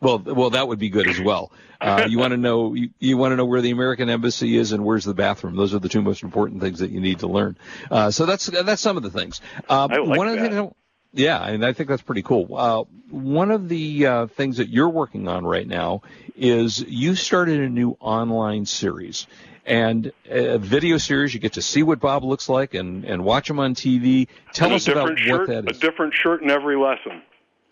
Well, 0.00 0.18
well, 0.18 0.50
that 0.50 0.66
would 0.66 0.80
be 0.80 0.88
good 0.88 1.08
as 1.08 1.20
well. 1.20 1.52
Uh, 1.80 2.06
you 2.08 2.18
want 2.18 2.32
to 2.32 2.36
know 2.36 2.74
you, 2.74 2.90
you 2.98 3.16
want 3.16 3.32
to 3.32 3.36
know 3.36 3.44
where 3.44 3.60
the 3.60 3.70
American 3.70 4.10
embassy 4.10 4.56
is 4.56 4.72
and 4.72 4.84
where's 4.84 5.04
the 5.04 5.14
bathroom. 5.14 5.56
Those 5.56 5.74
are 5.74 5.78
the 5.78 5.88
two 5.88 6.02
most 6.02 6.22
important 6.22 6.60
things 6.60 6.80
that 6.80 6.90
you 6.90 7.00
need 7.00 7.20
to 7.20 7.28
learn. 7.28 7.56
Uh, 7.90 8.10
so 8.10 8.26
that's 8.26 8.46
that's 8.46 8.82
some 8.82 8.96
of 8.96 9.02
the 9.02 9.10
things. 9.10 9.40
Uh, 9.68 9.88
I 9.90 9.96
like 9.98 10.18
one 10.18 10.28
of 10.28 10.38
the 10.38 10.48
things 10.48 10.74
yeah, 11.12 11.44
and 11.44 11.64
I 11.64 11.72
think 11.72 11.88
that's 11.88 12.02
pretty 12.02 12.22
cool. 12.22 12.54
Uh, 12.56 12.84
one 13.10 13.50
of 13.50 13.68
the 13.68 14.06
uh, 14.06 14.26
things 14.28 14.56
that 14.56 14.68
you're 14.68 14.88
working 14.88 15.28
on 15.28 15.44
right 15.44 15.66
now 15.66 16.02
is 16.36 16.80
you 16.80 17.14
started 17.14 17.60
a 17.60 17.68
new 17.68 17.96
online 18.00 18.66
series. 18.66 19.26
And 19.64 20.10
a 20.28 20.58
video 20.58 20.98
series, 20.98 21.32
you 21.34 21.38
get 21.38 21.52
to 21.52 21.62
see 21.62 21.84
what 21.84 22.00
Bob 22.00 22.24
looks 22.24 22.48
like 22.48 22.74
and, 22.74 23.04
and 23.04 23.24
watch 23.24 23.48
him 23.48 23.60
on 23.60 23.76
TV. 23.76 24.26
Tell 24.52 24.66
and 24.66 24.74
us 24.74 24.88
about 24.88 25.16
different 25.16 25.30
what 25.30 25.46
shirt, 25.46 25.64
that 25.64 25.76
a 25.76 25.78
different 25.78 26.14
shirt 26.14 26.42
in 26.42 26.50
every 26.50 26.76
lesson. 26.76 27.22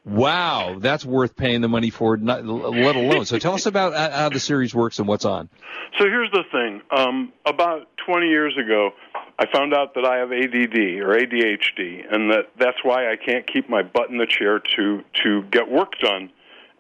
Wow, 0.05 0.77
that's 0.79 1.05
worth 1.05 1.37
paying 1.37 1.61
the 1.61 1.69
money 1.69 1.91
for, 1.91 2.17
not, 2.17 2.45
let 2.45 2.97
alone. 2.97 3.27
So 3.27 3.39
tell 3.39 3.55
us 3.55 3.67
about 3.67 4.13
how 4.13 4.31
the 4.31 4.41
series 4.41 4.75
works 4.75 4.99
and 4.99 5.07
what's 5.07 5.27
on. 5.27 5.51
So 5.99 6.05
here's 6.07 6.31
the 6.31 6.45
thing. 6.51 6.81
Um, 6.91 7.33
about 7.45 7.87
20 8.07 8.29
years 8.29 8.57
ago, 8.57 8.93
I 9.39 9.47
found 9.53 9.75
out 9.75 9.95
that 9.95 10.05
I 10.07 10.17
have 10.19 10.33
ADD 10.33 11.01
or 11.01 11.19
ADHD, 11.19 12.05
and 12.11 12.31
that 12.31 12.51
that's 12.59 12.79
why 12.83 13.11
I 13.13 13.17
can't 13.17 13.47
keep 13.47 13.69
my 13.69 13.83
butt 13.83 14.11
in 14.11 14.19
the 14.19 14.27
chair 14.27 14.59
to 14.77 15.03
to 15.25 15.43
get 15.51 15.71
work 15.71 15.99
done. 16.01 16.31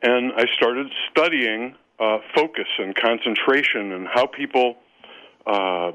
And 0.03 0.33
I 0.33 0.47
started 0.57 0.87
studying 1.11 1.75
uh, 1.99 2.19
focus 2.35 2.69
and 2.79 2.95
concentration 2.95 3.93
and 3.93 4.07
how 4.09 4.27
people 4.27 4.77
uh, 5.47 5.93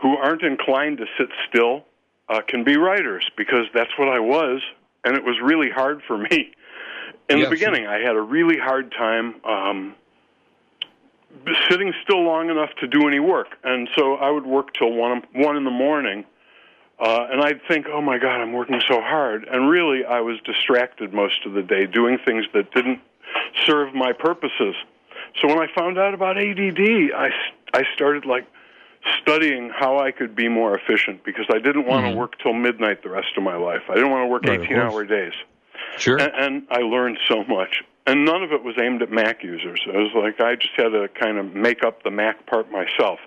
who 0.00 0.16
aren't 0.16 0.42
inclined 0.42 0.98
to 0.98 1.06
sit 1.18 1.28
still 1.48 1.84
uh, 2.28 2.40
can 2.46 2.64
be 2.64 2.76
writers 2.76 3.28
because 3.36 3.66
that's 3.74 3.90
what 3.98 4.08
I 4.08 4.20
was 4.20 4.62
and 5.04 5.16
it 5.16 5.24
was 5.24 5.36
really 5.42 5.70
hard 5.70 6.02
for 6.06 6.18
me. 6.18 6.52
In 7.28 7.38
yes. 7.38 7.46
the 7.46 7.50
beginning, 7.50 7.86
I 7.86 7.98
had 7.98 8.16
a 8.16 8.20
really 8.20 8.58
hard 8.58 8.92
time 8.92 9.36
um, 9.44 9.94
sitting 11.68 11.92
still 12.02 12.22
long 12.22 12.50
enough 12.50 12.70
to 12.80 12.86
do 12.86 13.06
any 13.06 13.20
work, 13.20 13.56
and 13.62 13.88
so 13.96 14.14
I 14.14 14.30
would 14.30 14.46
work 14.46 14.74
till 14.74 14.92
one 14.92 15.22
one 15.34 15.56
in 15.56 15.64
the 15.64 15.70
morning, 15.70 16.24
uh, 16.98 17.28
and 17.30 17.40
I'd 17.40 17.60
think, 17.68 17.86
"Oh 17.88 18.00
my 18.00 18.18
God, 18.18 18.40
I'm 18.40 18.52
working 18.52 18.80
so 18.88 19.00
hard," 19.00 19.46
and 19.48 19.70
really, 19.70 20.04
I 20.04 20.20
was 20.20 20.38
distracted 20.44 21.12
most 21.12 21.46
of 21.46 21.52
the 21.52 21.62
day 21.62 21.86
doing 21.86 22.18
things 22.24 22.46
that 22.52 22.72
didn't 22.72 23.00
serve 23.64 23.94
my 23.94 24.12
purposes. 24.12 24.74
So 25.40 25.48
when 25.48 25.58
I 25.58 25.66
found 25.74 25.98
out 25.98 26.14
about 26.14 26.36
ADD, 26.36 27.12
I 27.14 27.30
I 27.72 27.84
started 27.94 28.26
like 28.26 28.46
studying 29.20 29.70
how 29.70 29.98
I 29.98 30.10
could 30.10 30.34
be 30.34 30.48
more 30.48 30.76
efficient 30.76 31.24
because 31.24 31.46
I 31.50 31.58
didn't 31.58 31.86
want 31.86 32.04
mm-hmm. 32.04 32.14
to 32.14 32.18
work 32.18 32.38
till 32.42 32.52
midnight 32.52 33.02
the 33.02 33.10
rest 33.10 33.28
of 33.36 33.42
my 33.42 33.56
life. 33.56 33.82
I 33.88 33.94
didn't 33.94 34.10
want 34.10 34.24
to 34.24 34.26
work 34.26 34.44
right, 34.44 34.60
18 34.60 34.76
hour 34.76 35.04
days. 35.04 35.32
Sure. 35.98 36.18
And, 36.18 36.32
and 36.34 36.66
I 36.70 36.80
learned 36.80 37.18
so 37.28 37.44
much. 37.44 37.82
And 38.06 38.24
none 38.24 38.42
of 38.42 38.52
it 38.52 38.64
was 38.64 38.74
aimed 38.80 39.02
at 39.02 39.10
Mac 39.10 39.42
users. 39.42 39.80
It 39.86 39.96
was 39.96 40.12
like 40.14 40.40
I 40.40 40.56
just 40.56 40.74
had 40.76 40.88
to 40.88 41.08
kind 41.08 41.38
of 41.38 41.54
make 41.54 41.84
up 41.84 42.02
the 42.02 42.10
Mac 42.10 42.46
part 42.46 42.70
myself. 42.70 43.20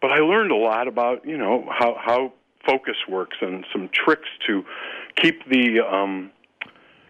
But 0.00 0.12
I 0.12 0.18
learned 0.18 0.52
a 0.52 0.56
lot 0.56 0.86
about, 0.86 1.26
you 1.26 1.36
know, 1.36 1.66
how, 1.70 1.96
how 1.98 2.32
focus 2.64 2.96
works 3.08 3.36
and 3.40 3.64
some 3.72 3.88
tricks 3.92 4.28
to 4.46 4.64
keep 5.16 5.48
the 5.48 5.80
um, 5.80 6.30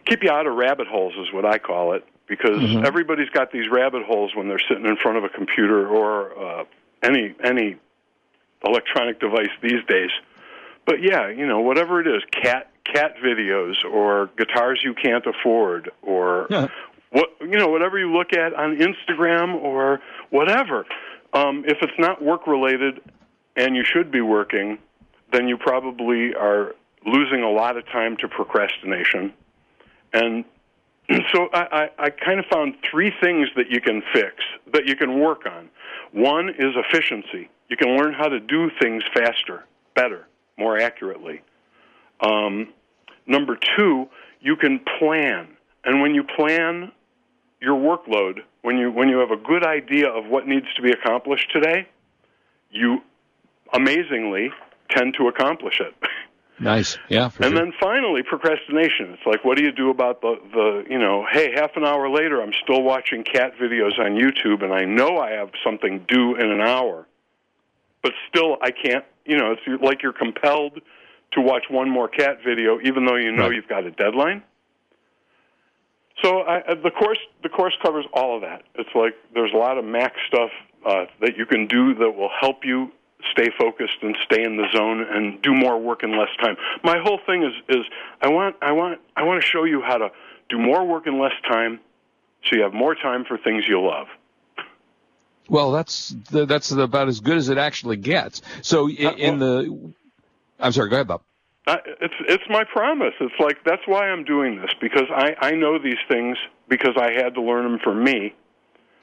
keep 0.07 0.23
you 0.23 0.31
out 0.31 0.47
of 0.47 0.55
rabbit 0.55 0.87
holes 0.87 1.15
is 1.15 1.33
what 1.33 1.45
I 1.45 1.59
call 1.59 1.93
it 1.93 2.05
because 2.29 2.61
mm-hmm. 2.61 2.85
everybody's 2.85 3.31
got 3.31 3.53
these 3.53 3.69
rabbit 3.71 4.05
holes 4.05 4.33
when 4.35 4.49
they're 4.49 4.61
sitting 4.69 4.87
in 4.87 4.97
front 4.97 5.19
of 5.19 5.25
a 5.25 5.29
computer 5.29 5.89
or 5.89 6.39
uh, 6.39 6.65
any 7.03 7.35
any 7.43 7.77
electronic 8.65 9.21
device 9.21 9.51
these 9.63 9.85
days. 9.89 10.11
But 10.87 11.03
yeah, 11.03 11.29
you 11.29 11.47
know, 11.47 11.61
whatever 11.61 12.01
it 12.01 12.07
is, 12.07 12.23
cat 12.31 12.71
cat 12.85 13.17
videos 13.23 13.85
or 13.85 14.31
guitars 14.39 14.81
you 14.83 14.95
can't 14.95 15.27
afford 15.27 15.91
or 16.01 16.47
yeah. 16.51 16.69
what 17.11 17.29
you 17.41 17.59
know, 17.59 17.69
whatever 17.69 17.99
you 17.99 18.11
look 18.11 18.33
at 18.33 18.55
on 18.55 18.77
Instagram 18.77 19.55
or 19.55 20.01
whatever. 20.31 20.87
Um, 21.33 21.65
if 21.67 21.79
it's 21.83 21.99
not 21.99 22.23
work 22.23 22.47
related 22.47 23.01
and 23.55 23.77
you 23.77 23.85
should 23.85 24.11
be 24.11 24.23
working, 24.23 24.79
then 25.33 25.47
you 25.47 25.59
probably 25.59 26.35
are 26.35 26.75
losing 27.05 27.43
a 27.43 27.51
lot 27.51 27.77
of 27.77 27.87
time 27.87 28.17
to 28.19 28.29
procrastination. 28.29 29.33
And 30.13 30.45
so 31.33 31.49
I, 31.53 31.91
I, 31.99 32.07
I 32.07 32.11
kind 32.11 32.39
of 32.39 32.47
found 32.47 32.77
three 32.89 33.13
things 33.21 33.49
that 33.57 33.71
you 33.71 33.81
can 33.81 34.03
fix, 34.13 34.37
that 34.73 34.87
you 34.87 34.97
can 34.97 35.21
work 35.21 35.47
on. 35.47 35.69
One 36.13 36.49
is 36.49 36.75
efficiency. 36.77 37.51
You 37.69 37.77
can 37.77 37.97
learn 37.97 38.15
how 38.15 38.29
to 38.29 38.41
do 38.41 38.71
things 38.81 39.03
faster, 39.15 39.65
better, 39.95 40.27
more 40.57 40.79
accurately. 40.79 41.43
Um, 42.21 42.69
number 43.27 43.59
two, 43.77 44.09
you 44.41 44.57
can 44.57 44.81
plan. 44.99 45.49
And 45.85 46.01
when 46.01 46.15
you 46.15 46.25
plan 46.25 46.93
your 47.61 47.77
workload, 47.77 48.41
when 48.63 48.79
you, 48.79 48.91
when 48.91 49.09
you 49.09 49.19
have 49.19 49.31
a 49.31 49.37
good 49.37 49.65
idea 49.65 50.09
of 50.09 50.27
what 50.27 50.47
needs 50.47 50.67
to 50.77 50.83
be 50.83 50.91
accomplished 50.91 51.51
today, 51.53 51.87
you 52.71 53.03
amazingly 53.73 54.51
tend 54.91 55.15
to 55.19 55.29
accomplish 55.29 55.81
it. 55.81 55.95
Nice, 56.61 56.99
yeah. 57.09 57.27
and 57.27 57.33
sure. 57.35 57.51
then 57.51 57.73
finally, 57.81 58.25
procrastination. 58.25 59.11
It's 59.13 59.25
like, 59.25 59.45
what 59.45 59.57
do 59.57 59.63
you 59.63 59.71
do 59.71 59.91
about 59.91 60.21
the 60.23 60.41
the 60.53 60.85
you 60.91 60.99
know? 60.99 61.25
Hey, 61.31 61.53
half 61.55 61.77
an 61.77 61.85
hour 61.85 62.11
later, 62.11 62.43
I'm 62.43 62.51
still 62.65 62.83
watching 62.83 63.23
cat 63.23 63.53
videos 63.63 63.97
on 64.01 64.17
YouTube, 64.17 64.65
and 64.65 64.73
I 64.73 64.85
know 64.85 65.19
I 65.19 65.31
have 65.31 65.51
something 65.65 66.05
due 66.09 66.35
in 66.35 66.51
an 66.51 66.61
hour 66.61 67.07
but 68.03 68.13
still 68.29 68.57
I 68.63 68.71
can't. 68.71 69.05
You 69.25 69.37
know, 69.37 69.53
it's 69.53 69.83
like 69.83 70.03
you're 70.03 70.13
compelled 70.13 70.81
to 71.33 71.41
watch 71.41 71.65
one 71.69 71.91
more 71.91 72.09
cat 72.09 72.39
video, 72.45 72.79
even 72.83 73.05
though 73.05 73.17
you 73.17 73.33
know 73.33 73.45
right. 73.45 73.55
you've 73.55 73.69
got 73.69 73.85
a 73.85 73.91
deadline. 73.91 74.43
So 76.23 76.41
I, 76.41 76.61
uh, 76.63 76.75
the 76.83 76.91
course 76.91 77.19
the 77.43 77.49
course 77.49 77.75
covers 77.83 78.07
all 78.13 78.35
of 78.35 78.43
that. 78.43 78.63
It's 78.75 78.91
like 78.95 79.15
there's 79.35 79.53
a 79.53 79.57
lot 79.57 79.79
of 79.79 79.85
Mac 79.85 80.15
stuff 80.27 80.51
uh, 80.87 81.05
that 81.21 81.37
you 81.37 81.47
can 81.47 81.67
do 81.67 81.95
that 81.95 82.11
will 82.11 82.31
help 82.41 82.65
you 82.65 82.91
stay 83.33 83.51
focused 83.59 83.99
and 84.03 84.17
stay 84.25 84.43
in 84.43 84.57
the 84.57 84.67
zone 84.75 85.05
and 85.09 85.41
do 85.43 85.55
more 85.55 85.79
work 85.79 86.03
in 86.03 86.17
less 86.17 86.29
time. 86.41 86.57
My 86.83 86.99
whole 86.99 87.21
thing 87.27 87.43
is 87.43 87.53
is 87.69 87.85
I 88.21 88.29
want 88.29 88.57
I 88.63 88.73
want 88.73 89.01
I 89.17 89.25
want 89.25 89.43
to 89.43 89.47
show 89.47 89.65
you 89.65 89.83
how 89.83 89.99
to 89.99 90.11
do 90.49 90.59
more 90.59 90.85
work 90.85 91.07
in 91.07 91.21
less 91.21 91.35
time, 91.47 91.81
so 92.45 92.57
you 92.57 92.63
have 92.63 92.73
more 92.73 92.95
time 92.95 93.25
for 93.25 93.39
things 93.39 93.65
you 93.69 93.81
love. 93.81 94.07
Well, 95.49 95.73
that's 95.73 96.15
the, 96.31 96.47
that's 96.47 96.71
about 96.71 97.09
as 97.09 97.21
good 97.21 97.37
as 97.37 97.49
it 97.49 97.59
actually 97.59 97.97
gets. 97.97 98.43
So 98.63 98.89
in, 98.89 99.07
uh, 99.07 99.11
well, 99.11 99.19
in 99.19 99.39
the, 99.39 99.93
I'm 100.61 100.73
sorry, 100.73 100.91
go 100.91 100.97
ahead, 100.97 101.09
Bob. 101.09 101.23
Uh, 101.67 101.77
it's 102.01 102.15
it's 102.21 102.45
my 102.49 102.65
promise. 102.65 103.13
It's 103.21 103.39
like 103.39 103.63
that's 103.63 103.83
why 103.87 104.09
I'm 104.09 104.25
doing 104.25 104.59
this 104.61 104.71
because 104.81 105.11
I 105.11 105.37
I 105.39 105.51
know 105.53 105.79
these 105.79 105.99
things 106.09 106.39
because 106.67 106.97
I 106.97 107.13
had 107.13 107.35
to 107.35 107.43
learn 107.43 107.65
them 107.65 107.79
for 107.79 107.95
me. 107.95 108.35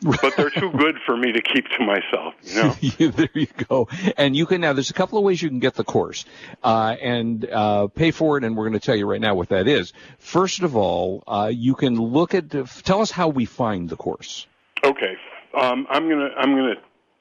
but 0.02 0.36
they're 0.36 0.50
too 0.50 0.72
good 0.78 0.96
for 1.06 1.16
me 1.16 1.32
to 1.32 1.42
keep 1.42 1.68
to 1.78 1.86
myself. 1.86 2.34
You 2.42 2.64
know? 2.64 3.12
there 3.12 3.30
you 3.36 3.48
go. 3.70 3.88
And 4.18 4.36
you 4.36 4.48
can 4.48 4.62
now. 4.62 4.74
There's 4.74 4.90
a 4.90 4.96
couple 4.96 5.20
of 5.20 5.24
ways 5.24 5.42
you 5.44 5.50
can 5.50 5.60
get 5.60 5.76
the 5.76 5.84
course 5.84 6.26
uh, 6.64 6.96
and 7.00 7.48
uh, 7.48 7.88
pay 7.88 8.10
for 8.10 8.38
it, 8.40 8.44
and 8.44 8.58
we're 8.58 8.68
going 8.68 8.80
to 8.80 8.86
tell 8.86 8.96
you 8.96 9.06
right 9.06 9.22
now 9.22 9.36
what 9.36 9.50
that 9.50 9.68
is. 9.68 9.94
First 10.18 10.64
of 10.64 10.76
all, 10.76 11.24
uh, 11.28 11.52
you 11.54 11.76
can 11.76 11.96
look 11.96 12.34
at. 12.34 12.50
Tell 12.84 13.02
us 13.02 13.12
how 13.12 13.28
we 13.28 13.46
find 13.46 13.90
the 13.90 13.96
course. 13.96 14.48
Okay. 14.84 15.18
Um, 15.56 15.88
I'm 15.90 16.10
gonna. 16.10 16.30
I'm 16.38 16.56
gonna. 16.56 16.76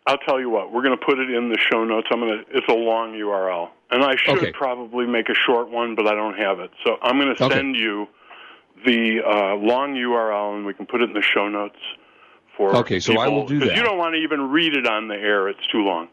I'll 0.06 0.18
tell 0.18 0.40
you 0.40 0.50
what. 0.50 0.72
We're 0.72 0.82
gonna 0.82 0.96
put 0.96 1.18
it 1.18 1.30
in 1.30 1.48
the 1.48 1.58
show 1.58 1.84
notes. 1.84 2.08
I'm 2.10 2.20
gonna. 2.20 2.42
It's 2.50 2.68
a 2.68 2.74
long 2.74 3.12
URL, 3.12 3.68
and 3.90 4.02
I 4.02 4.16
should 4.16 4.38
okay. 4.38 4.52
probably 4.52 5.06
make 5.06 5.28
a 5.28 5.34
short 5.34 5.70
one, 5.70 5.94
but 5.94 6.06
I 6.06 6.14
don't 6.14 6.36
have 6.36 6.60
it. 6.60 6.70
So 6.84 6.96
I'm 7.02 7.18
gonna 7.18 7.32
okay. 7.32 7.48
send 7.48 7.76
you 7.76 8.08
the 8.84 9.20
uh, 9.24 9.54
long 9.56 9.94
URL, 9.94 10.56
and 10.56 10.66
we 10.66 10.74
can 10.74 10.86
put 10.86 11.00
it 11.00 11.10
in 11.10 11.14
the 11.14 11.22
show 11.22 11.48
notes 11.48 11.78
for. 12.56 12.76
Okay, 12.76 13.00
so 13.00 13.12
people, 13.12 13.22
I 13.22 13.28
will 13.28 13.46
do 13.46 13.60
that. 13.60 13.76
You 13.76 13.82
don't 13.82 13.98
want 13.98 14.14
to 14.14 14.20
even 14.20 14.50
read 14.50 14.74
it 14.74 14.86
on 14.86 15.08
the 15.08 15.14
air; 15.14 15.48
it's 15.48 15.66
too 15.70 15.84
long. 15.84 16.08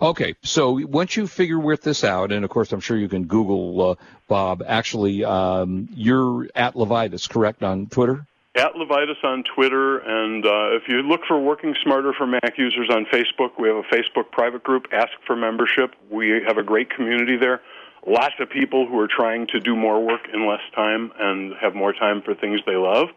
Okay, 0.00 0.34
so 0.42 0.84
once 0.86 1.16
you 1.16 1.28
figure 1.28 1.60
with 1.60 1.82
this 1.82 2.02
out, 2.02 2.32
and 2.32 2.44
of 2.44 2.50
course 2.50 2.72
I'm 2.72 2.80
sure 2.80 2.96
you 2.96 3.08
can 3.08 3.24
Google 3.24 3.90
uh, 3.90 3.94
Bob. 4.26 4.62
Actually, 4.66 5.24
um, 5.24 5.88
you're 5.94 6.48
at 6.56 6.74
Levitus, 6.74 7.28
correct, 7.28 7.62
on 7.62 7.86
Twitter? 7.86 8.26
At 8.62 8.74
Levitus 8.76 9.22
on 9.24 9.42
Twitter, 9.42 9.98
and 9.98 10.46
uh, 10.46 10.76
if 10.76 10.84
you 10.86 11.02
look 11.02 11.22
for 11.26 11.40
Working 11.40 11.74
Smarter 11.82 12.12
for 12.16 12.28
Mac 12.28 12.56
users 12.56 12.88
on 12.90 13.06
Facebook, 13.06 13.58
we 13.58 13.66
have 13.68 13.78
a 13.78 13.82
Facebook 13.94 14.30
private 14.30 14.62
group. 14.62 14.86
Ask 14.92 15.10
for 15.26 15.34
membership. 15.34 15.96
We 16.10 16.40
have 16.46 16.58
a 16.58 16.62
great 16.62 16.88
community 16.88 17.36
there. 17.36 17.60
Lots 18.06 18.34
of 18.38 18.48
people 18.50 18.86
who 18.86 18.98
are 19.00 19.08
trying 19.08 19.48
to 19.48 19.58
do 19.58 19.74
more 19.74 20.04
work 20.04 20.28
in 20.32 20.46
less 20.46 20.60
time 20.76 21.10
and 21.18 21.54
have 21.60 21.74
more 21.74 21.92
time 21.92 22.22
for 22.22 22.34
things 22.34 22.60
they 22.64 22.76
love. 22.76 23.08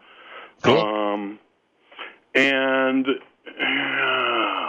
Cool. 0.62 0.80
Um, 0.80 1.38
and 2.34 3.06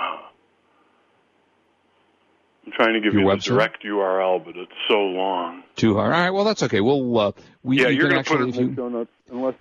I'm 2.68 2.74
trying 2.74 2.94
to 2.96 3.00
give 3.00 3.14
Your 3.14 3.24
you 3.24 3.30
website? 3.30 3.46
the 3.46 3.52
direct 3.52 3.84
URL, 3.86 4.44
but 4.44 4.58
it's 4.58 4.74
so 4.90 4.96
long. 4.96 5.64
Too 5.78 5.96
hard. 5.96 6.14
All 6.14 6.20
right. 6.20 6.32
Well, 6.32 6.44
that's 6.44 6.64
okay. 6.64 6.82
We'll 6.82 7.18
uh, 7.18 7.32
we 7.64 7.80
yeah, 7.80 7.88
you 7.88 8.00
you're 8.00 8.10
going 8.10 8.22
to 8.22 8.30
put 8.30 8.42
it 8.42 8.58
in 8.58 8.62
the 8.76 8.76
show 8.76 8.90
notes. 8.90 9.10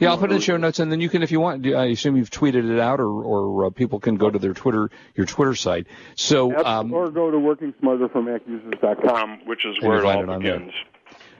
yeah, 0.00 0.10
I'll 0.10 0.18
put 0.18 0.30
it 0.30 0.32
in 0.34 0.40
the 0.40 0.44
show 0.44 0.56
notes, 0.56 0.80
and 0.80 0.90
then 0.90 1.00
you 1.00 1.08
can, 1.08 1.22
if 1.22 1.30
you 1.30 1.38
want. 1.38 1.64
I 1.64 1.84
assume 1.84 2.16
you've 2.16 2.30
tweeted 2.30 2.68
it 2.68 2.80
out, 2.80 2.98
or 2.98 3.08
or 3.08 3.66
uh, 3.66 3.70
people 3.70 4.00
can 4.00 4.16
go 4.16 4.28
to 4.28 4.40
their 4.40 4.54
Twitter, 4.54 4.90
your 5.14 5.24
Twitter 5.24 5.54
site. 5.54 5.86
So 6.16 6.52
um, 6.64 6.92
or 6.92 7.12
go 7.12 7.30
to 7.30 7.36
workingsmarterformacusers.com, 7.36 9.46
which 9.46 9.64
is 9.64 9.80
where 9.80 9.98
it 9.98 10.04
all 10.04 10.28
it 10.28 10.38
begins. 10.40 10.72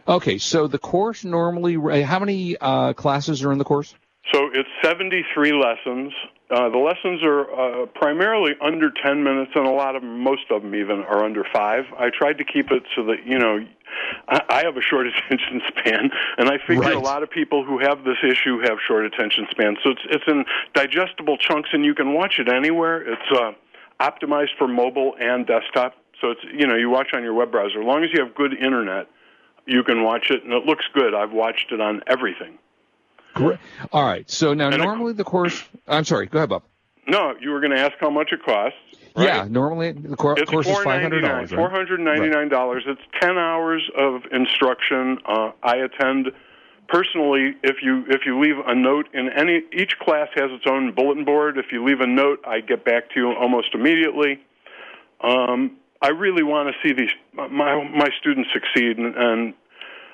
Okay, 0.07 0.39
so 0.39 0.69
the 0.69 0.79
course 0.79 1.25
normally, 1.25 2.03
how 2.03 2.21
many 2.21 2.57
uh, 2.57 2.93
classes 2.93 3.43
are 3.43 3.51
in 3.51 3.59
the 3.59 3.65
course? 3.65 3.93
So 4.33 4.51
it's 4.53 4.69
73 4.83 5.53
lessons. 5.53 6.13
Uh, 6.51 6.69
the 6.69 6.79
lessons 6.79 7.23
are 7.23 7.51
uh, 7.51 7.87
primarily 7.87 8.53
under 8.61 8.91
10 8.91 9.23
minutes, 9.23 9.53
and 9.55 9.67
a 9.67 9.71
lot 9.71 9.97
of 9.97 10.03
them, 10.03 10.21
most 10.21 10.51
of 10.51 10.63
them 10.63 10.75
even, 10.75 11.01
are 11.03 11.25
under 11.25 11.45
five. 11.53 11.85
I 11.99 12.11
tried 12.11 12.39
to 12.39 12.45
keep 12.45 12.71
it 12.71 12.83
so 12.95 13.05
that, 13.07 13.25
you 13.25 13.39
know, 13.39 13.65
I, 14.29 14.43
I 14.49 14.65
have 14.65 14.77
a 14.77 14.81
short 14.81 15.07
attention 15.29 15.61
span, 15.69 16.11
and 16.39 16.49
I 16.49 16.59
figure 16.59 16.83
right. 16.83 16.95
a 16.95 17.01
lot 17.01 17.23
of 17.23 17.31
people 17.31 17.65
who 17.65 17.79
have 17.79 18.05
this 18.05 18.19
issue 18.23 18.61
have 18.61 18.79
short 18.87 19.05
attention 19.05 19.47
spans. 19.51 19.79
So 19.83 19.91
it's, 19.91 20.03
it's 20.11 20.25
in 20.27 20.45
digestible 20.75 21.39
chunks, 21.39 21.71
and 21.73 21.85
you 21.85 21.95
can 21.95 22.15
watch 22.15 22.39
it 22.39 22.49
anywhere. 22.49 23.03
It's 23.13 23.33
uh, 23.33 23.53
optimized 24.01 24.57
for 24.59 24.69
mobile 24.69 25.15
and 25.21 25.47
desktop. 25.47 25.95
So 26.21 26.31
it's, 26.31 26.41
you 26.53 26.67
know, 26.67 26.75
you 26.75 26.91
watch 26.91 27.09
on 27.13 27.23
your 27.23 27.35
web 27.35 27.53
browser. 27.53 27.81
As 27.81 27.87
long 27.87 28.03
as 28.03 28.11
you 28.13 28.25
have 28.25 28.35
good 28.35 28.55
internet, 28.55 29.09
you 29.67 29.83
can 29.83 30.03
watch 30.03 30.31
it, 30.31 30.45
and 30.45 30.53
it 30.53 30.65
looks 30.65 30.85
good. 30.95 31.15
I've 31.15 31.33
watched 31.33 31.73
it 31.73 31.81
on 31.81 32.03
everything. 32.07 32.59
Great. 33.37 33.59
All 33.93 34.05
right. 34.05 34.29
So 34.31 34.55
now, 34.55 34.67
And 34.67 34.75
it- 34.77 34.79
normally 34.79 35.13
the 35.13 35.25
course. 35.25 35.63
I'm 35.87 36.05
sorry. 36.05 36.27
Go 36.27 36.39
ahead, 36.39 36.49
Bob. 36.49 36.63
No, 37.09 37.35
you 37.41 37.51
were 37.51 37.61
going 37.61 37.71
to 37.73 37.79
ask 37.79 37.93
how 38.01 38.11
much 38.11 38.33
it 38.33 38.43
costs. 38.45 38.79
Right? 39.15 39.27
Yeah. 39.27 39.47
Normally 39.49 39.93
the 39.93 40.17
cour- 40.17 40.35
It's 40.37 40.51
course 40.51 40.67
is 40.67 40.77
five 40.79 41.01
hundred 41.03 41.21
dollars. 41.23 41.51
Four 41.53 41.71
hundred 41.71 42.01
ninety 42.01 42.29
nine 42.29 42.49
dollars. 42.49 42.83
It's 42.87 43.01
ten 43.21 43.39
hours 43.39 43.89
of 43.97 44.23
instruction. 44.33 45.19
Uh, 45.25 45.53
I 45.63 45.77
attend 45.77 46.33
personally. 46.89 47.55
If 47.63 47.77
you 47.83 48.05
if 48.09 48.27
you 48.27 48.39
leave 48.41 48.57
a 48.67 48.75
note 48.75 49.09
in 49.15 49.31
any 49.31 49.63
each 49.73 49.99
class 50.01 50.29
has 50.35 50.51
its 50.51 50.65
own 50.67 50.93
bulletin 50.93 51.25
board. 51.25 51.57
If 51.59 51.73
you 51.73 51.85
leave 51.85 52.01
a 52.01 52.07
note, 52.07 52.41
I 52.47 52.61
get 52.61 52.85
back 52.85 53.11
to 53.11 53.21
you 53.21 53.33
almost 53.33 53.69
immediately. 53.75 54.41
Um, 55.23 55.77
I 56.03 56.09
really 56.09 56.43
want 56.43 56.75
to 56.75 56.89
see 56.89 56.93
these 56.93 57.11
my 57.33 57.83
my 57.89 58.11
students 58.21 58.51
succeed, 58.53 58.99
and, 58.99 59.15
and 59.17 59.55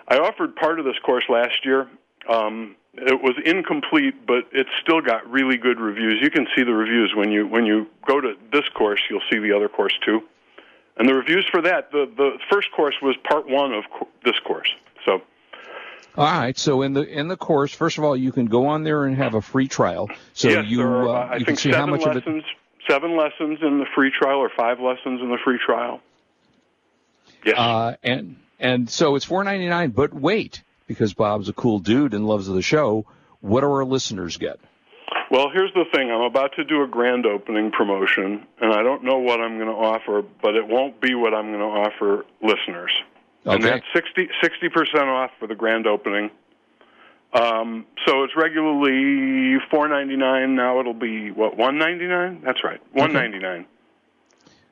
I 0.07 0.19
offered 0.19 0.55
part 0.57 0.79
of 0.79 0.85
this 0.85 0.99
course 1.05 1.25
last 1.29 1.64
year. 1.64 1.88
Um, 2.29 2.76
it 2.94 3.22
was 3.22 3.34
incomplete, 3.44 4.26
but 4.26 4.49
it's 4.52 4.70
still 4.82 5.00
got 5.00 5.28
really 5.30 5.56
good 5.56 5.80
reviews. 5.80 6.20
You 6.20 6.30
can 6.30 6.46
see 6.54 6.62
the 6.62 6.75
reviews 6.75 7.12
when 7.16 7.30
you 7.30 7.46
when 7.46 7.64
you 7.64 7.87
go 8.06 8.20
to 8.20 8.34
this 8.52 8.68
course. 8.75 9.00
You'll 9.08 9.22
see 9.30 9.38
the 9.38 9.52
other 9.52 9.68
course 9.68 9.94
too, 10.04 10.20
and 10.96 11.08
the 11.08 11.14
reviews 11.14 11.46
for 11.50 11.62
that. 11.62 11.90
The 11.90 12.11
the 12.16 12.38
first 12.50 12.68
course 12.72 12.94
was 13.00 13.16
part 13.28 13.49
one 13.49 13.72
of 13.72 13.84
co- 13.90 14.08
this 14.25 14.38
course. 14.46 14.68
So 15.06 15.22
All 16.16 16.25
right. 16.26 16.56
So 16.58 16.82
in 16.82 16.92
the 16.92 17.02
in 17.02 17.28
the 17.28 17.37
course, 17.37 17.75
first 17.75 17.96
of 17.96 18.04
all, 18.04 18.16
you 18.16 18.30
can 18.30 18.46
go 18.46 18.66
on 18.66 18.84
there 18.84 19.04
and 19.04 19.16
have 19.16 19.34
a 19.34 19.40
free 19.40 19.68
trial. 19.68 20.11
So 20.34 20.49
yes, 20.49 20.66
you 20.68 20.82
are, 20.82 21.08
uh, 21.08 21.12
I 21.12 21.37
you 21.37 21.44
think 21.44 21.46
can 21.46 21.56
see 21.56 21.72
seven 21.72 21.88
how 21.88 21.96
much 21.96 22.04
of 22.04 22.16
it. 22.16 22.44
seven 22.87 23.16
lessons 23.16 23.61
in 23.62 23.78
the 23.78 23.87
free 23.94 24.11
trial, 24.11 24.38
or 24.38 24.50
five 24.54 24.80
lessons 24.80 25.22
in 25.22 25.30
the 25.30 25.38
free 25.42 25.58
trial. 25.64 26.00
Yes. 27.44 27.56
Uh, 27.58 27.96
and 28.02 28.37
and 28.61 28.90
so 28.90 29.16
it's 29.16 29.25
four 29.25 29.42
ninety 29.44 29.68
nine. 29.68 29.90
But 29.90 30.12
wait, 30.12 30.62
because 30.87 31.15
Bob's 31.15 31.49
a 31.49 31.53
cool 31.53 31.79
dude 31.79 32.15
and 32.15 32.27
loves 32.27 32.47
the 32.47 32.62
show. 32.62 33.07
What 33.41 33.61
do 33.62 33.67
our 33.67 33.85
listeners 33.85 34.37
get? 34.37 34.61
Well, 35.31 35.49
here's 35.53 35.73
the 35.75 35.85
thing. 35.93 36.11
I'm 36.11 36.21
about 36.21 36.53
to 36.57 36.65
do 36.65 36.83
a 36.83 36.87
grand 36.87 37.27
opening 37.27 37.71
promotion, 37.71 38.47
and 38.61 38.73
I 38.73 38.83
don't 38.83 39.03
know 39.03 39.19
what 39.19 39.41
I'm 39.41 39.57
going 39.57 39.69
to 39.69 39.75
offer, 39.75 40.23
but 40.43 40.55
it 40.55 40.67
won't 40.67 41.01
be 41.01 41.15
what 41.15 41.35
I'm 41.35 41.49
going 41.53 41.61
to 41.61 41.65
offer 41.65 42.27
listeners. 42.43 42.93
Okay. 43.47 43.55
And 43.55 43.65
that's 43.65 43.85
60 43.95 44.29
percent 44.69 45.09
off 45.09 45.31
for 45.41 45.49
the 45.49 45.55
grand 45.55 45.87
opening. 45.87 46.31
Um, 47.33 47.87
so 48.07 48.25
it's 48.25 48.35
regularly 48.37 49.57
four 49.71 49.89
ninety 49.89 50.17
nine. 50.17 50.55
Now 50.55 50.81
it'll 50.81 50.93
be 50.93 51.31
what 51.31 51.57
one 51.57 51.79
ninety 51.79 52.07
nine? 52.07 52.43
That's 52.45 52.62
right, 52.62 52.81
one 52.93 53.12
ninety 53.12 53.39
nine. 53.39 53.65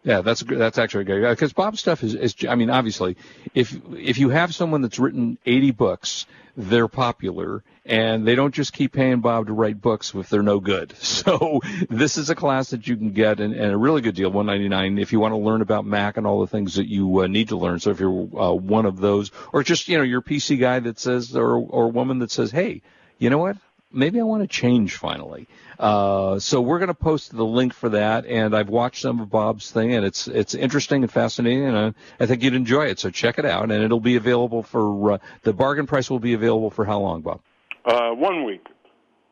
Yeah, 0.03 0.23
that's. 0.23 0.43
That's 0.43 0.79
actually 0.79 1.05
good 1.05 1.29
because 1.29 1.53
Bob's 1.53 1.81
stuff 1.81 2.03
is, 2.03 2.15
is. 2.15 2.35
I 2.49 2.55
mean, 2.55 2.71
obviously, 2.71 3.17
if 3.55 3.79
if 3.95 4.17
you 4.17 4.31
have 4.31 4.55
someone 4.55 4.81
that's 4.81 4.99
written 4.99 5.37
eighty 5.45 5.73
books, 5.73 6.25
they're 6.57 6.89
popular, 6.89 7.63
and 7.85 8.27
they 8.27 8.35
don't 8.35 8.55
just 8.55 8.73
keep 8.73 8.95
paying 8.95 9.21
Bob 9.21 9.49
to 9.49 9.53
write 9.53 9.79
books 9.83 10.15
if 10.15 10.31
they're 10.31 10.43
no 10.43 10.59
good. 10.59 10.95
So 11.21 11.61
this 11.91 12.17
is 12.17 12.31
a 12.31 12.35
class 12.35 12.71
that 12.71 12.89
you 12.89 12.97
can 12.97 13.11
get, 13.11 13.41
and, 13.41 13.53
and 13.53 13.73
a 13.73 13.77
really 13.77 14.01
good 14.01 14.15
deal, 14.15 14.31
one 14.31 14.47
ninety 14.47 14.71
nine, 14.71 14.97
if 14.99 15.13
you 15.13 15.21
want 15.21 15.33
to 15.33 15.37
learn 15.37 15.61
about 15.61 15.85
Mac 15.85 16.17
and 16.17 16.27
all 16.27 16.41
the 16.41 16.47
things 16.47 16.77
that 16.77 16.89
you 16.89 17.21
uh, 17.21 17.27
need 17.27 17.51
to 17.51 17.59
learn. 17.59 17.79
So 17.79 17.91
if 17.91 18.01
you're 18.01 18.41
uh, 18.41 18.53
one 18.53 18.87
of 18.87 18.97
those, 18.97 19.31
or 19.53 19.63
just 19.63 19.87
you 19.89 19.99
know, 19.99 20.03
you're 20.05 20.23
PC 20.23 20.59
guy 20.59 20.81
that 20.81 20.99
says, 20.99 21.37
or 21.37 21.57
or 21.57 21.93
woman 21.93 22.21
that 22.21 22.31
says, 22.31 22.51
hey, 22.51 22.81
you 23.19 23.29
know 23.29 23.37
what? 23.37 23.59
Maybe 23.93 24.21
I 24.21 24.25
want 24.25 24.43
to 24.43 24.49
change 24.49 24.97
finally. 24.97 25.49
Uh, 25.79 26.39
so 26.39 26.61
we're 26.61 26.79
going 26.79 26.89
to 26.89 26.95
post 26.95 27.35
the 27.35 27.45
link 27.45 27.73
for 27.73 27.89
that, 27.91 28.27
and 28.27 28.55
I've 28.55 28.69
watched 28.69 29.01
some 29.03 29.21
of 29.21 29.31
Bob's 29.31 29.71
thing, 29.71 29.95
and 29.95 30.05
it's 30.05 30.29
it's 30.29 30.55
interesting 30.55 31.03
and 31.03 31.11
fascinating, 31.11 31.65
and 31.65 31.77
I, 31.77 31.95
I 32.23 32.27
think 32.27 32.43
you'd 32.43 32.55
enjoy 32.55 32.87
it. 32.87 32.99
So 32.99 33.11
check 33.11 33.39
it 33.39 33.45
out, 33.47 33.71
and 33.71 33.83
it'll 33.83 34.01
be 34.01 34.17
available 34.17 34.63
for 34.63 35.13
uh, 35.13 35.19
the 35.43 35.53
bargain 35.53 35.87
price 35.87 36.11
will 36.11 36.19
be 36.19 36.35
available 36.35 36.71
for 36.71 36.85
how 36.85 37.01
long, 37.01 37.23
Bob? 37.23 37.41
Uh, 37.85 38.11
one 38.11 38.45
week. 38.45 38.67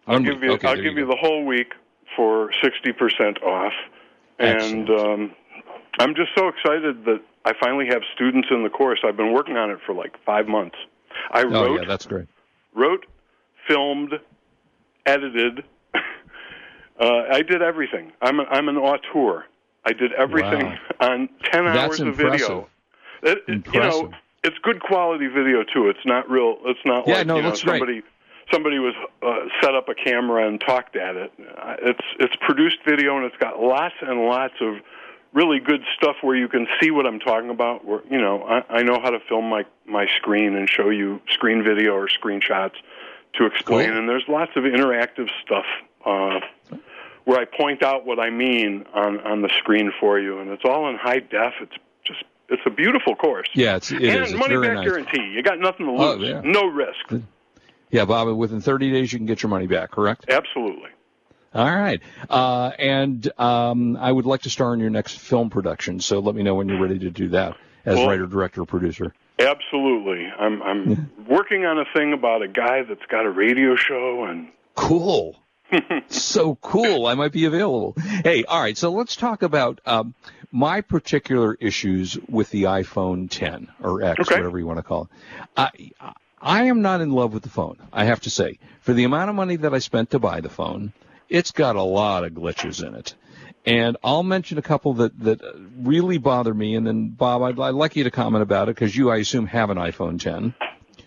I'll 0.06 0.14
One 0.14 0.22
give 0.24 0.34
week. 0.36 0.44
you. 0.44 0.52
Okay, 0.52 0.68
I'll 0.68 0.76
give 0.76 0.84
you 0.96 1.00
you 1.00 1.06
the 1.06 1.18
whole 1.20 1.44
week 1.44 1.74
for 2.16 2.50
sixty 2.62 2.92
percent 2.92 3.42
off. 3.42 3.74
And 4.38 4.88
um, 4.88 5.32
I'm 5.98 6.14
just 6.14 6.30
so 6.36 6.48
excited 6.48 7.04
that 7.04 7.20
I 7.44 7.52
finally 7.60 7.86
have 7.92 8.02
students 8.14 8.48
in 8.50 8.62
the 8.62 8.70
course. 8.70 9.00
I've 9.04 9.16
been 9.16 9.32
working 9.32 9.56
on 9.56 9.70
it 9.70 9.80
for 9.84 9.94
like 9.94 10.14
five 10.24 10.46
months. 10.46 10.76
I 11.32 11.42
Oh 11.42 11.48
wrote, 11.50 11.80
yeah, 11.80 11.86
that's 11.86 12.06
great. 12.06 12.26
wrote, 12.74 13.04
filmed, 13.66 14.12
edited. 15.08 15.64
uh, 17.00 17.22
I 17.32 17.42
did 17.42 17.62
everything. 17.62 18.12
I'm 18.22 18.40
a, 18.40 18.44
I'm 18.44 18.68
an 18.68 18.76
auteur. 18.76 19.44
I 19.84 19.92
did 19.92 20.12
everything 20.12 20.66
Wow. 20.66 20.78
on 21.00 21.28
ten 21.50 21.64
That's 21.64 21.78
hours 21.78 22.00
of 22.00 22.08
impressive. 22.08 22.40
video. 22.40 22.68
It, 23.22 23.38
it- 23.38 23.42
you 23.48 23.54
Impressive. 23.54 24.10
know, 24.10 24.16
it's 24.44 24.56
good 24.62 24.80
quality 24.80 25.26
video 25.26 25.64
too. 25.64 25.88
It's 25.88 26.04
not 26.06 26.30
real. 26.30 26.58
It's 26.66 26.78
not 26.84 27.06
Yeah, 27.08 27.18
like 27.18 27.26
no, 27.26 27.36
you 27.36 27.42
know 27.42 27.54
somebody 27.54 28.02
somebody 28.52 28.78
was 28.78 28.94
uh, 29.22 29.34
set 29.60 29.74
up 29.74 29.88
a 29.88 29.94
camera 29.94 30.46
and 30.46 30.60
talked 30.60 30.94
at 30.96 31.16
it. 31.16 31.32
Uh, 31.60 31.74
It's 31.82 32.04
it's 32.20 32.34
produced 32.46 32.78
video 32.86 33.16
and 33.16 33.24
it's 33.26 33.36
got 33.38 33.60
lots 33.60 33.94
and 34.00 34.20
lots 34.26 34.54
of 34.60 34.76
really 35.34 35.58
good 35.58 35.82
stuff 35.96 36.16
where 36.22 36.36
you 36.36 36.48
can 36.48 36.66
see 36.80 36.90
what 36.92 37.04
I'm 37.06 37.18
talking 37.18 37.50
about. 37.50 37.84
Where 37.84 38.00
you 38.10 38.18
know 38.20 38.42
I, 38.44 38.78
I 38.78 38.82
know 38.82 39.00
how 39.02 39.10
to 39.10 39.18
film 39.28 39.48
my 39.48 39.64
my 39.86 40.06
screen 40.16 40.54
and 40.54 40.68
show 40.70 40.88
you 40.90 41.20
screen 41.30 41.64
video 41.64 41.92
or 41.94 42.06
screenshots 42.08 42.76
to 43.34 43.46
explain. 43.46 43.88
Cool. 43.88 43.98
And 43.98 44.08
there's 44.08 44.24
lots 44.28 44.52
of 44.56 44.64
interactive 44.64 45.28
stuff. 45.44 45.66
Uh, 46.04 46.40
where 47.24 47.38
I 47.38 47.44
point 47.44 47.82
out 47.82 48.06
what 48.06 48.18
I 48.18 48.30
mean 48.30 48.86
on, 48.94 49.20
on 49.20 49.42
the 49.42 49.50
screen 49.58 49.92
for 50.00 50.18
you, 50.18 50.38
and 50.38 50.50
it's 50.50 50.64
all 50.64 50.88
in 50.88 50.96
high 50.96 51.18
def. 51.18 51.52
It's 51.60 51.74
just 52.04 52.24
it's 52.48 52.62
a 52.64 52.70
beautiful 52.70 53.14
course. 53.14 53.48
Yeah, 53.54 53.76
it's 53.76 53.90
it 53.92 54.02
and 54.02 54.24
is. 54.24 54.32
Money 54.34 54.56
back 54.56 54.76
nice. 54.76 54.86
guarantee. 54.88 55.32
You 55.34 55.42
got 55.42 55.58
nothing 55.58 55.84
to 55.86 55.92
Oh, 55.92 56.14
lose. 56.14 56.26
yeah. 56.28 56.40
No 56.42 56.64
risk. 56.66 57.22
Yeah, 57.90 58.06
Bob. 58.06 58.34
Within 58.36 58.62
30 58.62 58.90
days, 58.92 59.12
you 59.12 59.18
can 59.18 59.26
get 59.26 59.42
your 59.42 59.50
money 59.50 59.66
back. 59.66 59.90
Correct. 59.90 60.24
Absolutely. 60.30 60.88
All 61.54 61.64
right. 61.76 62.00
Uh, 62.30 62.70
and 62.78 63.30
um, 63.40 63.96
I 63.98 64.10
would 64.10 64.24
like 64.26 64.42
to 64.42 64.50
star 64.50 64.72
in 64.72 64.80
your 64.80 64.90
next 64.90 65.18
film 65.18 65.50
production. 65.50 66.00
So 66.00 66.20
let 66.20 66.34
me 66.34 66.42
know 66.42 66.54
when 66.54 66.68
you're 66.68 66.80
ready 66.80 66.98
to 67.00 67.10
do 67.10 67.28
that 67.30 67.56
as 67.84 67.96
Well- 67.96 68.08
writer, 68.08 68.26
director, 68.26 68.64
producer. 68.64 69.12
Absolutely. 69.38 70.26
I'm 70.26 70.62
I'm 70.62 71.10
working 71.28 71.64
on 71.64 71.78
a 71.78 71.84
thing 71.94 72.12
about 72.12 72.42
a 72.42 72.48
guy 72.48 72.82
that's 72.82 73.04
got 73.08 73.24
a 73.24 73.30
radio 73.30 73.76
show 73.76 74.24
and 74.24 74.48
Cool. 74.74 75.36
so 76.08 76.54
cool. 76.56 77.06
I 77.06 77.14
might 77.14 77.32
be 77.32 77.44
available. 77.44 77.94
Hey, 78.24 78.44
all 78.44 78.60
right. 78.60 78.76
So 78.76 78.90
let's 78.90 79.16
talk 79.16 79.42
about 79.42 79.80
um, 79.86 80.14
my 80.50 80.80
particular 80.80 81.54
issues 81.60 82.16
with 82.28 82.50
the 82.50 82.64
iPhone 82.64 83.28
10 83.28 83.68
or 83.82 84.02
X, 84.02 84.20
Okay. 84.20 84.36
whatever 84.36 84.58
you 84.58 84.66
want 84.66 84.78
to 84.78 84.82
call 84.82 85.02
it. 85.02 85.50
I, 85.56 85.90
I 86.40 86.64
am 86.64 86.80
not 86.80 87.00
in 87.00 87.10
love 87.12 87.34
with 87.34 87.42
the 87.42 87.48
phone. 87.50 87.76
I 87.92 88.04
have 88.04 88.20
to 88.20 88.30
say, 88.30 88.58
for 88.80 88.92
the 88.94 89.04
amount 89.04 89.28
of 89.30 89.36
money 89.36 89.56
that 89.56 89.74
I 89.74 89.78
spent 89.80 90.10
to 90.12 90.18
buy 90.18 90.40
the 90.40 90.48
phone, 90.48 90.92
it's 91.28 91.50
got 91.50 91.76
a 91.76 91.82
lot 91.82 92.24
of 92.24 92.32
glitches 92.32 92.86
in 92.86 92.94
it. 92.94 93.14
And 93.66 93.96
I'll 94.02 94.22
mention 94.22 94.56
a 94.58 94.62
couple 94.62 94.94
that, 94.94 95.18
that 95.20 95.40
really 95.78 96.18
bother 96.18 96.54
me. 96.54 96.74
And 96.74 96.86
then, 96.86 97.08
Bob, 97.10 97.42
I'd, 97.42 97.58
I'd 97.60 97.74
like 97.74 97.96
you 97.96 98.04
to 98.04 98.10
comment 98.10 98.42
about 98.42 98.68
it 98.68 98.74
because 98.76 98.96
you, 98.96 99.10
I 99.10 99.16
assume, 99.18 99.46
have 99.46 99.68
an 99.70 99.76
iPhone 99.76 100.18
10. 100.20 100.54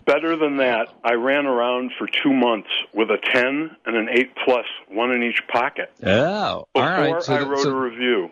better 0.06 0.36
than 0.36 0.58
that, 0.58 0.88
I 1.04 1.14
ran 1.14 1.46
around 1.46 1.92
for 1.98 2.08
two 2.08 2.34
months 2.34 2.70
with 2.94 3.10
a 3.10 3.18
ten 3.18 3.76
and 3.86 3.96
an 3.96 4.10
eight 4.12 4.32
plus, 4.46 4.66
one 4.90 5.12
in 5.12 5.24
each 5.24 5.42
pocket. 5.48 5.92
Oh, 6.04 6.10
all 6.12 6.68
Before. 6.74 7.22
So 7.22 7.34
I 7.36 7.40
that- 7.40 7.48
wrote 7.48 7.60
so- 7.64 7.72
a 7.72 7.80
review. 7.80 8.32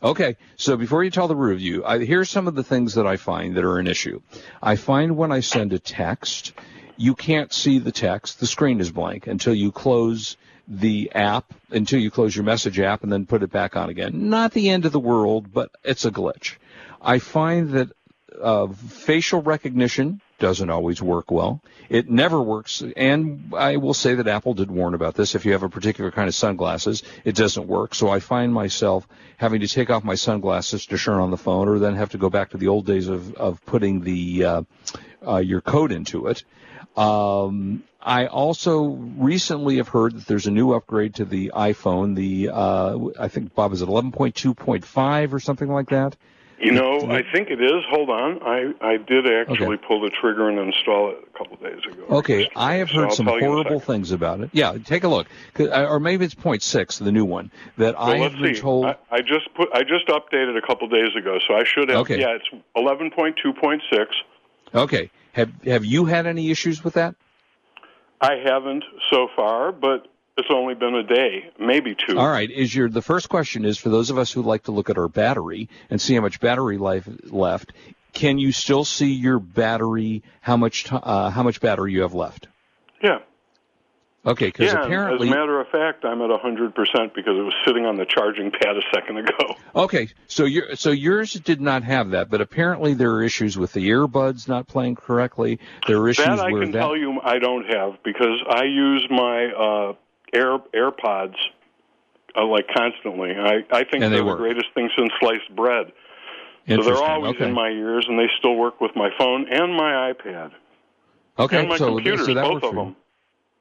Okay, 0.00 0.36
so 0.54 0.76
before 0.76 1.02
you 1.02 1.10
tell 1.10 1.26
the 1.26 1.34
review, 1.34 1.84
I, 1.84 1.98
here's 1.98 2.30
some 2.30 2.46
of 2.46 2.54
the 2.54 2.62
things 2.62 2.94
that 2.94 3.04
I 3.06 3.16
find 3.16 3.56
that 3.56 3.64
are 3.64 3.78
an 3.80 3.88
issue. 3.88 4.20
I 4.62 4.76
find 4.76 5.16
when 5.16 5.32
I 5.32 5.40
send 5.40 5.72
a 5.72 5.80
text, 5.80 6.52
you 6.96 7.16
can't 7.16 7.52
see 7.52 7.80
the 7.80 7.90
text. 7.90 8.38
The 8.38 8.46
screen 8.46 8.78
is 8.78 8.92
blank 8.92 9.26
until 9.26 9.54
you 9.54 9.72
close 9.72 10.36
the 10.68 11.10
app, 11.14 11.54
until 11.70 11.98
you 11.98 12.10
close 12.10 12.36
your 12.36 12.44
message 12.44 12.78
app 12.78 13.02
and 13.02 13.10
then 13.10 13.24
put 13.26 13.42
it 13.42 13.50
back 13.50 13.74
on 13.74 13.88
again. 13.88 14.28
Not 14.28 14.52
the 14.52 14.68
end 14.68 14.84
of 14.84 14.92
the 14.92 15.00
world, 15.00 15.52
but 15.52 15.70
it's 15.82 16.04
a 16.04 16.10
glitch. 16.10 16.56
I 17.00 17.18
find 17.18 17.70
that 17.70 17.88
uh, 18.40 18.68
facial 18.68 19.40
recognition 19.40 20.20
doesn't 20.38 20.70
always 20.70 21.02
work 21.02 21.30
well. 21.30 21.60
It 21.88 22.08
never 22.08 22.40
works, 22.40 22.82
and 22.96 23.52
I 23.56 23.76
will 23.76 23.94
say 23.94 24.14
that 24.14 24.28
Apple 24.28 24.54
did 24.54 24.70
warn 24.70 24.94
about 24.94 25.14
this. 25.14 25.34
If 25.34 25.44
you 25.44 25.52
have 25.52 25.62
a 25.62 25.68
particular 25.68 26.10
kind 26.10 26.28
of 26.28 26.34
sunglasses, 26.34 27.02
it 27.24 27.34
doesn't 27.34 27.66
work. 27.66 27.94
So 27.94 28.10
I 28.10 28.20
find 28.20 28.52
myself 28.52 29.08
having 29.38 29.60
to 29.62 29.68
take 29.68 29.90
off 29.90 30.04
my 30.04 30.14
sunglasses 30.14 30.86
to 30.86 30.98
turn 30.98 31.18
on 31.18 31.30
the 31.30 31.36
phone, 31.36 31.68
or 31.68 31.78
then 31.78 31.96
have 31.96 32.10
to 32.10 32.18
go 32.18 32.30
back 32.30 32.50
to 32.50 32.58
the 32.58 32.68
old 32.68 32.86
days 32.86 33.08
of 33.08 33.34
of 33.34 33.64
putting 33.64 34.02
the 34.02 34.44
uh, 34.44 34.62
uh, 35.26 35.38
your 35.38 35.60
code 35.60 35.92
into 35.92 36.26
it. 36.26 36.44
Um, 36.98 37.84
I 38.00 38.26
also 38.26 38.84
recently 39.18 39.76
have 39.76 39.88
heard 39.88 40.14
that 40.14 40.26
there's 40.26 40.46
a 40.46 40.50
new 40.50 40.72
upgrade 40.72 41.16
to 41.16 41.24
the 41.24 41.52
iPhone. 41.54 42.14
The 42.14 42.50
uh, 42.52 42.98
I 43.18 43.28
think 43.28 43.54
Bob 43.54 43.72
is 43.72 43.82
it 43.82 43.88
11.2.5 43.88 45.32
or 45.32 45.40
something 45.40 45.68
like 45.68 45.90
that. 45.90 46.16
You 46.60 46.72
know, 46.72 47.08
I 47.08 47.22
think 47.22 47.50
it 47.50 47.62
is. 47.62 47.84
Hold 47.88 48.10
on, 48.10 48.42
I 48.42 48.72
I 48.80 48.96
did 48.96 49.26
actually 49.30 49.76
Okay. 49.76 49.84
pull 49.86 50.00
the 50.00 50.10
trigger 50.10 50.48
and 50.48 50.58
install 50.58 51.10
it 51.12 51.18
a 51.32 51.38
couple 51.38 51.56
days 51.56 51.78
ago. 51.84 52.16
Okay, 52.16 52.48
I 52.56 52.74
have 52.74 52.90
heard 52.90 53.10
I'll 53.10 53.14
some 53.14 53.26
tell 53.26 53.34
you 53.38 53.44
in 53.44 53.44
a 53.44 53.52
horrible 53.52 53.78
things 53.78 54.10
about 54.10 54.40
it. 54.40 54.50
Yeah, 54.52 54.76
take 54.84 55.04
a 55.04 55.08
look, 55.08 55.28
uh, 55.60 55.86
or 55.86 56.00
maybe 56.00 56.24
it's 56.24 56.34
point 56.34 56.64
six, 56.64 56.98
the 56.98 57.12
new 57.12 57.24
one 57.24 57.52
that 57.76 57.94
Well, 57.94 58.08
I 58.08 58.16
have 58.16 58.32
been 58.32 58.54
see. 58.54 58.60
told. 58.60 58.86
I, 58.86 58.96
I 59.08 59.20
just 59.20 59.54
put 59.54 59.68
I 59.72 59.82
just 59.84 60.08
updated 60.08 60.58
a 60.58 60.66
couple 60.66 60.88
days 60.88 61.14
ago, 61.16 61.38
so 61.46 61.54
I 61.54 61.62
should 61.62 61.90
have. 61.90 61.98
Okay. 61.98 62.18
Yeah, 62.20 62.34
it's 62.34 62.48
eleven 62.74 63.12
point 63.12 63.38
two 63.40 63.52
point 63.52 63.82
six. 63.92 64.16
Okay, 64.74 65.10
have 65.32 65.50
have 65.64 65.84
you 65.84 66.04
had 66.04 66.26
any 66.26 66.50
issues 66.50 66.82
with 66.82 66.94
that? 66.94 67.14
I 68.20 68.36
haven't 68.44 68.84
so 69.10 69.28
far, 69.36 69.70
but 69.72 70.08
it's 70.36 70.48
only 70.50 70.74
been 70.74 70.94
a 70.94 71.02
day, 71.02 71.50
maybe 71.58 71.94
two. 71.94 72.18
All 72.18 72.28
right. 72.28 72.50
Is 72.50 72.74
your 72.74 72.88
the 72.88 73.02
first 73.02 73.28
question 73.28 73.64
is 73.64 73.78
for 73.78 73.88
those 73.88 74.10
of 74.10 74.18
us 74.18 74.32
who 74.32 74.42
like 74.42 74.64
to 74.64 74.72
look 74.72 74.90
at 74.90 74.98
our 74.98 75.08
battery 75.08 75.68
and 75.90 76.00
see 76.00 76.14
how 76.14 76.20
much 76.20 76.40
battery 76.40 76.78
life 76.78 77.08
left? 77.24 77.72
Can 78.12 78.38
you 78.38 78.52
still 78.52 78.84
see 78.84 79.12
your 79.12 79.38
battery? 79.38 80.22
How 80.40 80.56
much 80.56 80.84
t- 80.84 80.98
uh, 81.00 81.30
how 81.30 81.42
much 81.42 81.60
battery 81.60 81.92
you 81.92 82.02
have 82.02 82.14
left? 82.14 82.48
Yeah. 83.02 83.18
Okay, 84.28 84.48
because 84.48 84.70
yeah, 84.70 84.84
apparently, 84.84 85.26
as 85.26 85.34
a 85.34 85.36
matter 85.36 85.58
of 85.58 85.68
fact, 85.68 86.04
I'm 86.04 86.20
at 86.20 86.28
100% 86.28 86.74
because 87.14 87.38
it 87.38 87.42
was 87.42 87.54
sitting 87.66 87.86
on 87.86 87.96
the 87.96 88.04
charging 88.04 88.50
pad 88.50 88.76
a 88.76 88.82
second 88.94 89.16
ago. 89.18 89.56
Okay, 89.74 90.08
so 90.26 90.44
your 90.44 90.74
so 90.74 90.90
yours 90.90 91.34
did 91.34 91.60
not 91.60 91.84
have 91.84 92.10
that, 92.10 92.28
but 92.30 92.40
apparently 92.40 92.94
there 92.94 93.12
are 93.12 93.22
issues 93.22 93.56
with 93.56 93.72
the 93.72 93.90
earbuds 93.90 94.48
not 94.48 94.66
playing 94.66 94.96
correctly. 94.96 95.60
There 95.86 95.98
are 95.98 96.08
issues 96.08 96.26
that 96.26 96.40
I 96.40 96.50
can 96.50 96.72
that. 96.72 96.78
tell 96.78 96.96
you 96.96 97.20
I 97.22 97.38
don't 97.38 97.64
have 97.66 98.02
because 98.02 98.42
I 98.48 98.64
use 98.64 99.06
my 99.08 99.46
uh, 99.46 99.92
Air 100.32 100.58
AirPods 100.74 101.36
uh, 102.34 102.44
like 102.46 102.66
constantly. 102.74 103.36
I 103.36 103.62
I 103.70 103.84
think 103.84 104.00
they 104.00 104.08
they're 104.08 104.24
the 104.24 104.34
greatest 104.34 104.66
thing 104.74 104.90
since 104.98 105.10
sliced 105.20 105.54
bread. 105.54 105.92
So 106.66 106.82
they're 106.82 106.96
always 106.96 107.36
okay. 107.36 107.46
in 107.46 107.54
my 107.54 107.68
ears, 107.68 108.06
and 108.08 108.18
they 108.18 108.28
still 108.38 108.56
work 108.56 108.80
with 108.80 108.96
my 108.96 109.10
phone 109.16 109.46
and 109.48 109.74
my 109.74 110.12
iPad 110.12 110.52
okay, 111.38 111.60
and 111.60 111.68
my 111.68 111.76
so 111.76 111.94
computers, 111.94 112.26
so 112.26 112.34
both 112.34 112.62
of 112.62 112.74
them. 112.74 112.96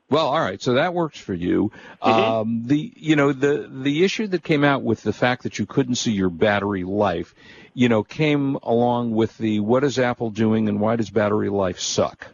Well, 0.10 0.28
all 0.28 0.40
right, 0.40 0.62
so 0.62 0.74
that 0.76 0.94
works 0.94 1.20
for 1.20 1.34
you. 1.34 1.72
Mm-hmm. 2.02 2.10
Um, 2.10 2.64
the 2.66 2.94
you 2.96 3.16
know 3.16 3.34
the 3.34 3.70
the 3.70 4.06
issue 4.06 4.28
that 4.28 4.44
came 4.44 4.64
out 4.64 4.82
with 4.84 5.04
the 5.04 5.12
fact 5.14 5.44
that 5.44 5.60
you 5.60 5.66
couldn't 5.66 5.96
see 5.96 6.12
your 6.14 6.30
battery 6.30 6.84
life, 6.86 7.36
you 7.74 7.90
know, 7.90 8.04
came 8.04 8.56
along 8.64 9.12
with 9.12 9.38
the 9.38 9.60
what 9.60 9.84
is 9.84 10.00
Apple 10.00 10.30
doing 10.30 10.70
and 10.70 10.80
why 10.80 10.96
does 10.96 11.10
battery 11.10 11.50
life 11.50 11.80
suck? 11.80 12.28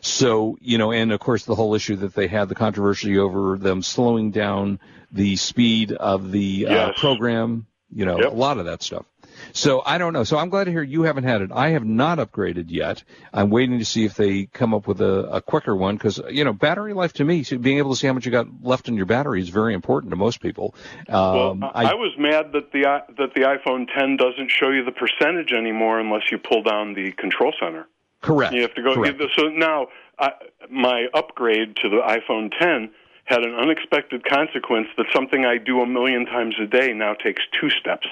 So 0.00 0.56
you 0.60 0.78
know, 0.78 0.92
and 0.92 1.10
of 1.10 1.18
course 1.18 1.44
the 1.44 1.56
whole 1.56 1.74
issue 1.74 1.96
that 1.96 2.14
they 2.14 2.28
had 2.28 2.48
the 2.48 2.54
controversy 2.54 3.18
over 3.18 3.58
them 3.58 3.82
slowing 3.82 4.30
down 4.30 4.78
the 5.10 5.34
speed 5.36 5.90
of 5.92 6.30
the 6.30 6.66
uh, 6.68 6.92
program. 6.92 7.66
You 7.92 8.04
know, 8.04 8.18
Yep. 8.20 8.32
a 8.32 8.34
lot 8.36 8.58
of 8.58 8.66
that 8.66 8.82
stuff. 8.82 9.04
So 9.52 9.82
I 9.84 9.98
don't 9.98 10.12
know. 10.12 10.24
So 10.24 10.38
I'm 10.38 10.48
glad 10.48 10.64
to 10.64 10.70
hear 10.70 10.82
you 10.82 11.02
haven't 11.02 11.24
had 11.24 11.42
it. 11.42 11.50
I 11.52 11.70
have 11.70 11.84
not 11.84 12.18
upgraded 12.18 12.66
yet. 12.68 13.02
I'm 13.32 13.50
waiting 13.50 13.78
to 13.78 13.84
see 13.84 14.04
if 14.04 14.14
they 14.14 14.46
come 14.46 14.74
up 14.74 14.86
with 14.86 15.00
a, 15.00 15.30
a 15.32 15.40
quicker 15.40 15.74
one 15.74 15.96
because 15.96 16.20
you 16.30 16.44
know 16.44 16.52
battery 16.52 16.94
life 16.94 17.12
to 17.14 17.24
me, 17.24 17.44
being 17.60 17.78
able 17.78 17.92
to 17.92 17.96
see 17.96 18.06
how 18.06 18.12
much 18.12 18.26
you 18.26 18.32
got 18.32 18.46
left 18.62 18.88
in 18.88 18.96
your 18.96 19.06
battery 19.06 19.40
is 19.40 19.48
very 19.48 19.74
important 19.74 20.10
to 20.10 20.16
most 20.16 20.40
people. 20.40 20.74
Um, 21.08 21.60
well, 21.60 21.72
I, 21.74 21.92
I 21.92 21.94
was 21.94 22.12
mad 22.18 22.52
that 22.52 22.72
the 22.72 22.82
that 23.18 23.34
the 23.34 23.42
iPhone 23.42 23.86
10 23.96 24.16
doesn't 24.16 24.50
show 24.50 24.70
you 24.70 24.84
the 24.84 24.92
percentage 24.92 25.52
anymore 25.52 25.98
unless 25.98 26.30
you 26.30 26.38
pull 26.38 26.62
down 26.62 26.94
the 26.94 27.12
control 27.12 27.52
center. 27.60 27.86
correct. 28.20 28.54
You 28.54 28.62
have 28.62 28.74
to 28.74 28.82
go. 28.82 28.94
Correct. 28.94 29.22
So 29.36 29.48
now, 29.48 29.88
I, 30.18 30.32
my 30.70 31.06
upgrade 31.14 31.76
to 31.76 31.88
the 31.88 32.00
iPhone 32.00 32.50
10 32.58 32.90
had 33.26 33.42
an 33.42 33.54
unexpected 33.54 34.24
consequence 34.24 34.86
that 34.96 35.06
something 35.14 35.44
I 35.44 35.58
do 35.58 35.80
a 35.80 35.86
million 35.86 36.26
times 36.26 36.54
a 36.62 36.66
day 36.66 36.92
now 36.92 37.14
takes 37.14 37.42
two 37.60 37.70
steps. 37.70 38.06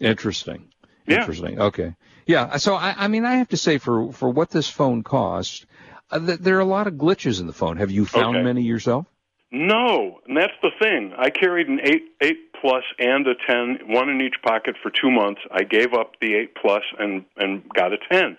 Interesting. 0.00 0.68
Yeah. 1.06 1.20
Interesting. 1.20 1.60
Okay. 1.60 1.94
Yeah. 2.26 2.56
So 2.56 2.74
I, 2.74 2.94
I 2.96 3.08
mean, 3.08 3.24
I 3.24 3.36
have 3.36 3.48
to 3.50 3.56
say, 3.56 3.78
for 3.78 4.12
for 4.12 4.28
what 4.30 4.50
this 4.50 4.68
phone 4.68 5.02
cost, 5.02 5.66
uh, 6.10 6.18
th- 6.18 6.38
there 6.40 6.56
are 6.56 6.60
a 6.60 6.64
lot 6.64 6.86
of 6.86 6.94
glitches 6.94 7.40
in 7.40 7.46
the 7.46 7.52
phone. 7.52 7.76
Have 7.76 7.90
you 7.90 8.04
found 8.04 8.36
Okay. 8.36 8.44
many 8.44 8.62
yourself? 8.62 9.06
No, 9.52 10.20
and 10.28 10.36
that's 10.36 10.52
the 10.62 10.70
thing. 10.80 11.12
I 11.18 11.30
carried 11.30 11.68
an 11.68 11.80
eight 11.82 12.04
eight 12.20 12.52
plus 12.60 12.84
and 12.98 13.26
a 13.26 13.34
ten, 13.48 13.80
one 13.88 14.08
in 14.08 14.20
each 14.20 14.36
pocket 14.42 14.76
for 14.82 14.90
two 14.90 15.10
months. 15.10 15.40
I 15.50 15.64
gave 15.64 15.92
up 15.92 16.12
the 16.20 16.34
eight 16.34 16.54
plus 16.54 16.82
and 16.98 17.24
and 17.36 17.68
got 17.70 17.92
a 17.92 17.98
ten, 18.10 18.36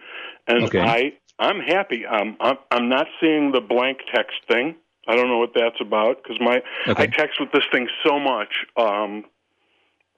and 0.47 0.63
Okay. 0.63 0.79
I 0.79 1.13
I'm 1.37 1.59
happy. 1.59 2.05
Um, 2.05 2.37
I'm 2.39 2.57
I'm 2.71 2.87
not 2.87 3.07
seeing 3.19 3.51
the 3.51 3.61
blank 3.61 3.97
text 4.13 4.37
thing. 4.47 4.75
I 5.07 5.15
don't 5.15 5.27
know 5.27 5.39
what 5.39 5.51
that's 5.53 5.81
about 5.81 6.23
because 6.23 6.39
my 6.39 6.61
Okay. 6.87 7.03
I 7.03 7.07
text 7.07 7.39
with 7.41 7.51
this 7.51 7.63
thing 7.73 7.89
so 8.05 8.17
much 8.19 8.53
um, 8.77 9.25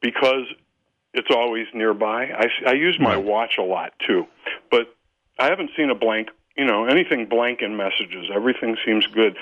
because 0.01 0.45
it's 1.13 1.29
always 1.29 1.67
nearby. 1.73 2.25
I, 2.25 2.47
I 2.69 2.73
use 2.73 2.97
my 2.99 3.17
watch 3.17 3.55
a 3.59 3.63
lot 3.63 3.93
too, 4.05 4.25
but 4.71 4.95
I 5.39 5.45
haven't 5.45 5.71
seen 5.77 5.89
a 5.89 5.95
blank. 5.95 6.29
You 6.57 6.65
know, 6.65 6.85
anything 6.85 7.25
blank 7.27 7.61
in 7.61 7.75
messages. 7.77 8.27
Everything 8.33 8.77
seems 8.85 9.07
good. 9.07 9.37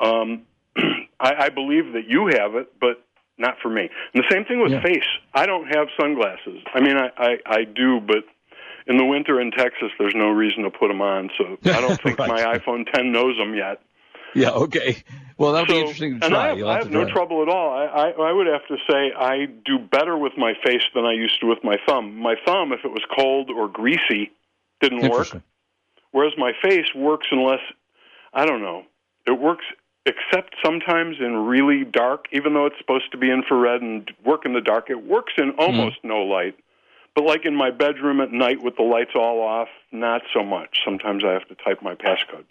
Um, 0.00 0.42
I, 0.76 1.34
I 1.44 1.48
believe 1.48 1.92
that 1.94 2.06
you 2.06 2.26
have 2.26 2.54
it, 2.54 2.72
but 2.80 3.02
not 3.38 3.56
for 3.62 3.70
me. 3.70 3.88
And 4.12 4.22
the 4.22 4.28
same 4.30 4.44
thing 4.44 4.60
with 4.62 4.72
Yeah. 4.72 4.82
face. 4.82 5.04
I 5.32 5.46
don't 5.46 5.66
have 5.74 5.88
sunglasses. 5.98 6.60
I 6.74 6.80
mean, 6.80 6.96
I, 6.98 7.08
I, 7.16 7.38
I 7.46 7.64
do, 7.64 8.00
but 8.00 8.24
in 8.86 8.98
the 8.98 9.04
winter 9.06 9.40
in 9.40 9.50
Texas, 9.50 9.90
there's 9.98 10.14
no 10.14 10.28
reason 10.28 10.64
to 10.64 10.70
put 10.70 10.88
them 10.88 11.00
on. 11.00 11.30
So 11.38 11.56
I 11.64 11.80
don't 11.80 12.00
think 12.02 12.18
Right. 12.18 12.28
my 12.28 12.58
iPhone 12.58 12.84
10 12.92 13.10
knows 13.12 13.38
them 13.38 13.54
yet. 13.54 13.80
Yeah. 14.34 14.50
Okay. 14.50 15.02
Well, 15.38 15.52
that'll 15.52 15.66
be 15.66 15.80
interesting 15.80 16.20
to 16.20 16.28
try. 16.28 16.50
I 16.50 16.56
have, 16.56 16.66
I 16.66 16.74
have 16.76 16.90
no 16.90 17.04
try. 17.04 17.12
trouble 17.12 17.42
at 17.42 17.48
all. 17.48 17.70
I, 17.70 17.84
I, 17.84 18.10
I 18.10 18.32
would 18.32 18.46
have 18.46 18.66
to 18.68 18.76
say 18.90 19.12
I 19.16 19.46
do 19.46 19.78
better 19.78 20.16
with 20.16 20.32
my 20.36 20.52
face 20.64 20.82
than 20.94 21.06
I 21.06 21.14
used 21.14 21.40
to 21.40 21.46
with 21.46 21.64
my 21.64 21.76
thumb. 21.86 22.16
My 22.18 22.34
thumb, 22.44 22.72
if 22.72 22.84
it 22.84 22.90
was 22.90 23.02
cold 23.16 23.50
or 23.50 23.66
greasy, 23.66 24.32
didn't 24.80 25.10
work. 25.10 25.28
Whereas 26.12 26.34
my 26.36 26.52
face 26.62 26.94
works 26.94 27.28
unless, 27.30 27.60
I 28.34 28.44
don't 28.44 28.60
know, 28.60 28.84
it 29.26 29.38
works 29.38 29.64
except 30.06 30.56
sometimes 30.64 31.16
in 31.20 31.36
really 31.36 31.84
dark, 31.84 32.26
even 32.32 32.54
though 32.54 32.66
it's 32.66 32.78
supposed 32.78 33.10
to 33.12 33.18
be 33.18 33.30
infrared 33.30 33.82
and 33.82 34.10
work 34.24 34.44
in 34.44 34.52
the 34.52 34.60
dark, 34.60 34.90
it 34.90 35.06
works 35.06 35.32
in 35.38 35.50
hmm. 35.50 35.60
almost 35.60 35.96
no 36.02 36.18
light. 36.18 36.56
But 37.14 37.24
like 37.24 37.44
in 37.44 37.56
my 37.56 37.70
bedroom 37.70 38.20
at 38.20 38.30
night 38.30 38.62
with 38.62 38.76
the 38.76 38.82
lights 38.82 39.12
all 39.14 39.40
off, 39.40 39.68
not 39.90 40.22
so 40.32 40.44
much. 40.44 40.78
Sometimes 40.84 41.24
I 41.24 41.32
have 41.32 41.48
to 41.48 41.54
type 41.54 41.82
my 41.82 41.94
passcode. 41.94 42.44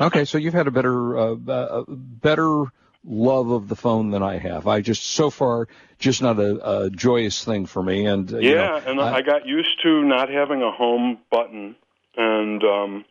Okay, 0.00 0.24
so 0.24 0.38
you've 0.38 0.54
had 0.54 0.66
a 0.66 0.70
better, 0.72 1.16
uh, 1.18 1.36
uh, 1.48 1.84
better 1.88 2.64
love 3.04 3.50
of 3.50 3.68
the 3.68 3.76
phone 3.76 4.10
than 4.10 4.22
I 4.22 4.38
have. 4.38 4.66
I 4.66 4.80
just 4.80 5.04
so 5.04 5.30
far 5.30 5.68
just 5.98 6.20
not 6.22 6.38
a, 6.40 6.84
a 6.84 6.90
joyous 6.90 7.44
thing 7.44 7.66
for 7.66 7.82
me. 7.82 8.06
And 8.06 8.32
uh, 8.32 8.38
you 8.38 8.44
Yeah, 8.50 8.56
know, 8.56 8.82
and 8.86 9.00
I- 9.00 9.16
I 9.18 9.22
got 9.22 9.46
used 9.46 9.80
to 9.82 10.02
not 10.04 10.28
having 10.30 10.62
a 10.62 10.70
home 10.72 11.18
button, 11.30 11.76
and 12.16 12.62
um, 12.64 13.04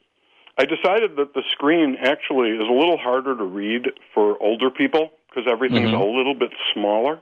I 0.58 0.66
decided 0.66 1.16
that 1.18 1.34
the 1.34 1.44
screen 1.52 1.96
actually 2.00 2.50
is 2.50 2.60
a 2.68 2.72
little 2.74 2.98
harder 2.98 3.36
to 3.38 3.44
read 3.44 3.88
for 4.14 4.42
older 4.42 4.70
people 4.70 5.12
because 5.30 5.50
everything's 5.50 5.92
Mhm. 5.92 6.00
a 6.00 6.04
little 6.18 6.36
bit 6.36 6.52
smaller, 6.74 7.20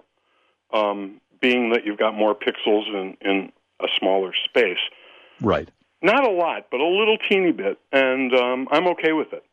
um, 0.73 1.21
being 1.39 1.71
that 1.71 1.85
you've 1.85 1.99
got 1.99 2.13
more 2.15 2.35
pixels 2.35 2.87
in, 2.87 3.17
in 3.21 3.51
a 3.79 3.87
smaller 3.99 4.33
space. 4.45 4.79
right. 5.41 5.69
Not 6.01 6.25
a 6.25 6.31
lot, 6.31 6.67
but 6.71 6.79
a 6.79 6.87
little 6.87 7.17
teeny 7.29 7.51
bit, 7.51 7.77
and 7.91 8.33
um, 8.33 8.67
I'm 8.71 8.87
okay 8.89 9.11
with 9.11 9.33
it. 9.33 9.43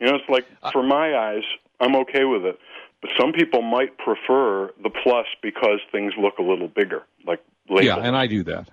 You 0.00 0.06
know, 0.06 0.14
it's 0.16 0.28
like 0.28 0.46
for 0.72 0.82
my 0.82 1.14
eyes, 1.14 1.42
I'm 1.80 1.96
okay 1.96 2.24
with 2.24 2.44
it. 2.44 2.58
But 3.00 3.10
some 3.18 3.32
people 3.32 3.62
might 3.62 3.96
prefer 3.98 4.72
the 4.82 4.90
plus 4.90 5.26
because 5.42 5.80
things 5.92 6.14
look 6.18 6.38
a 6.38 6.42
little 6.42 6.68
bigger, 6.68 7.04
like 7.26 7.40
labels. 7.68 7.86
Yeah, 7.86 7.96
and 7.98 8.16
I 8.16 8.26
do 8.26 8.42
that. 8.44 8.68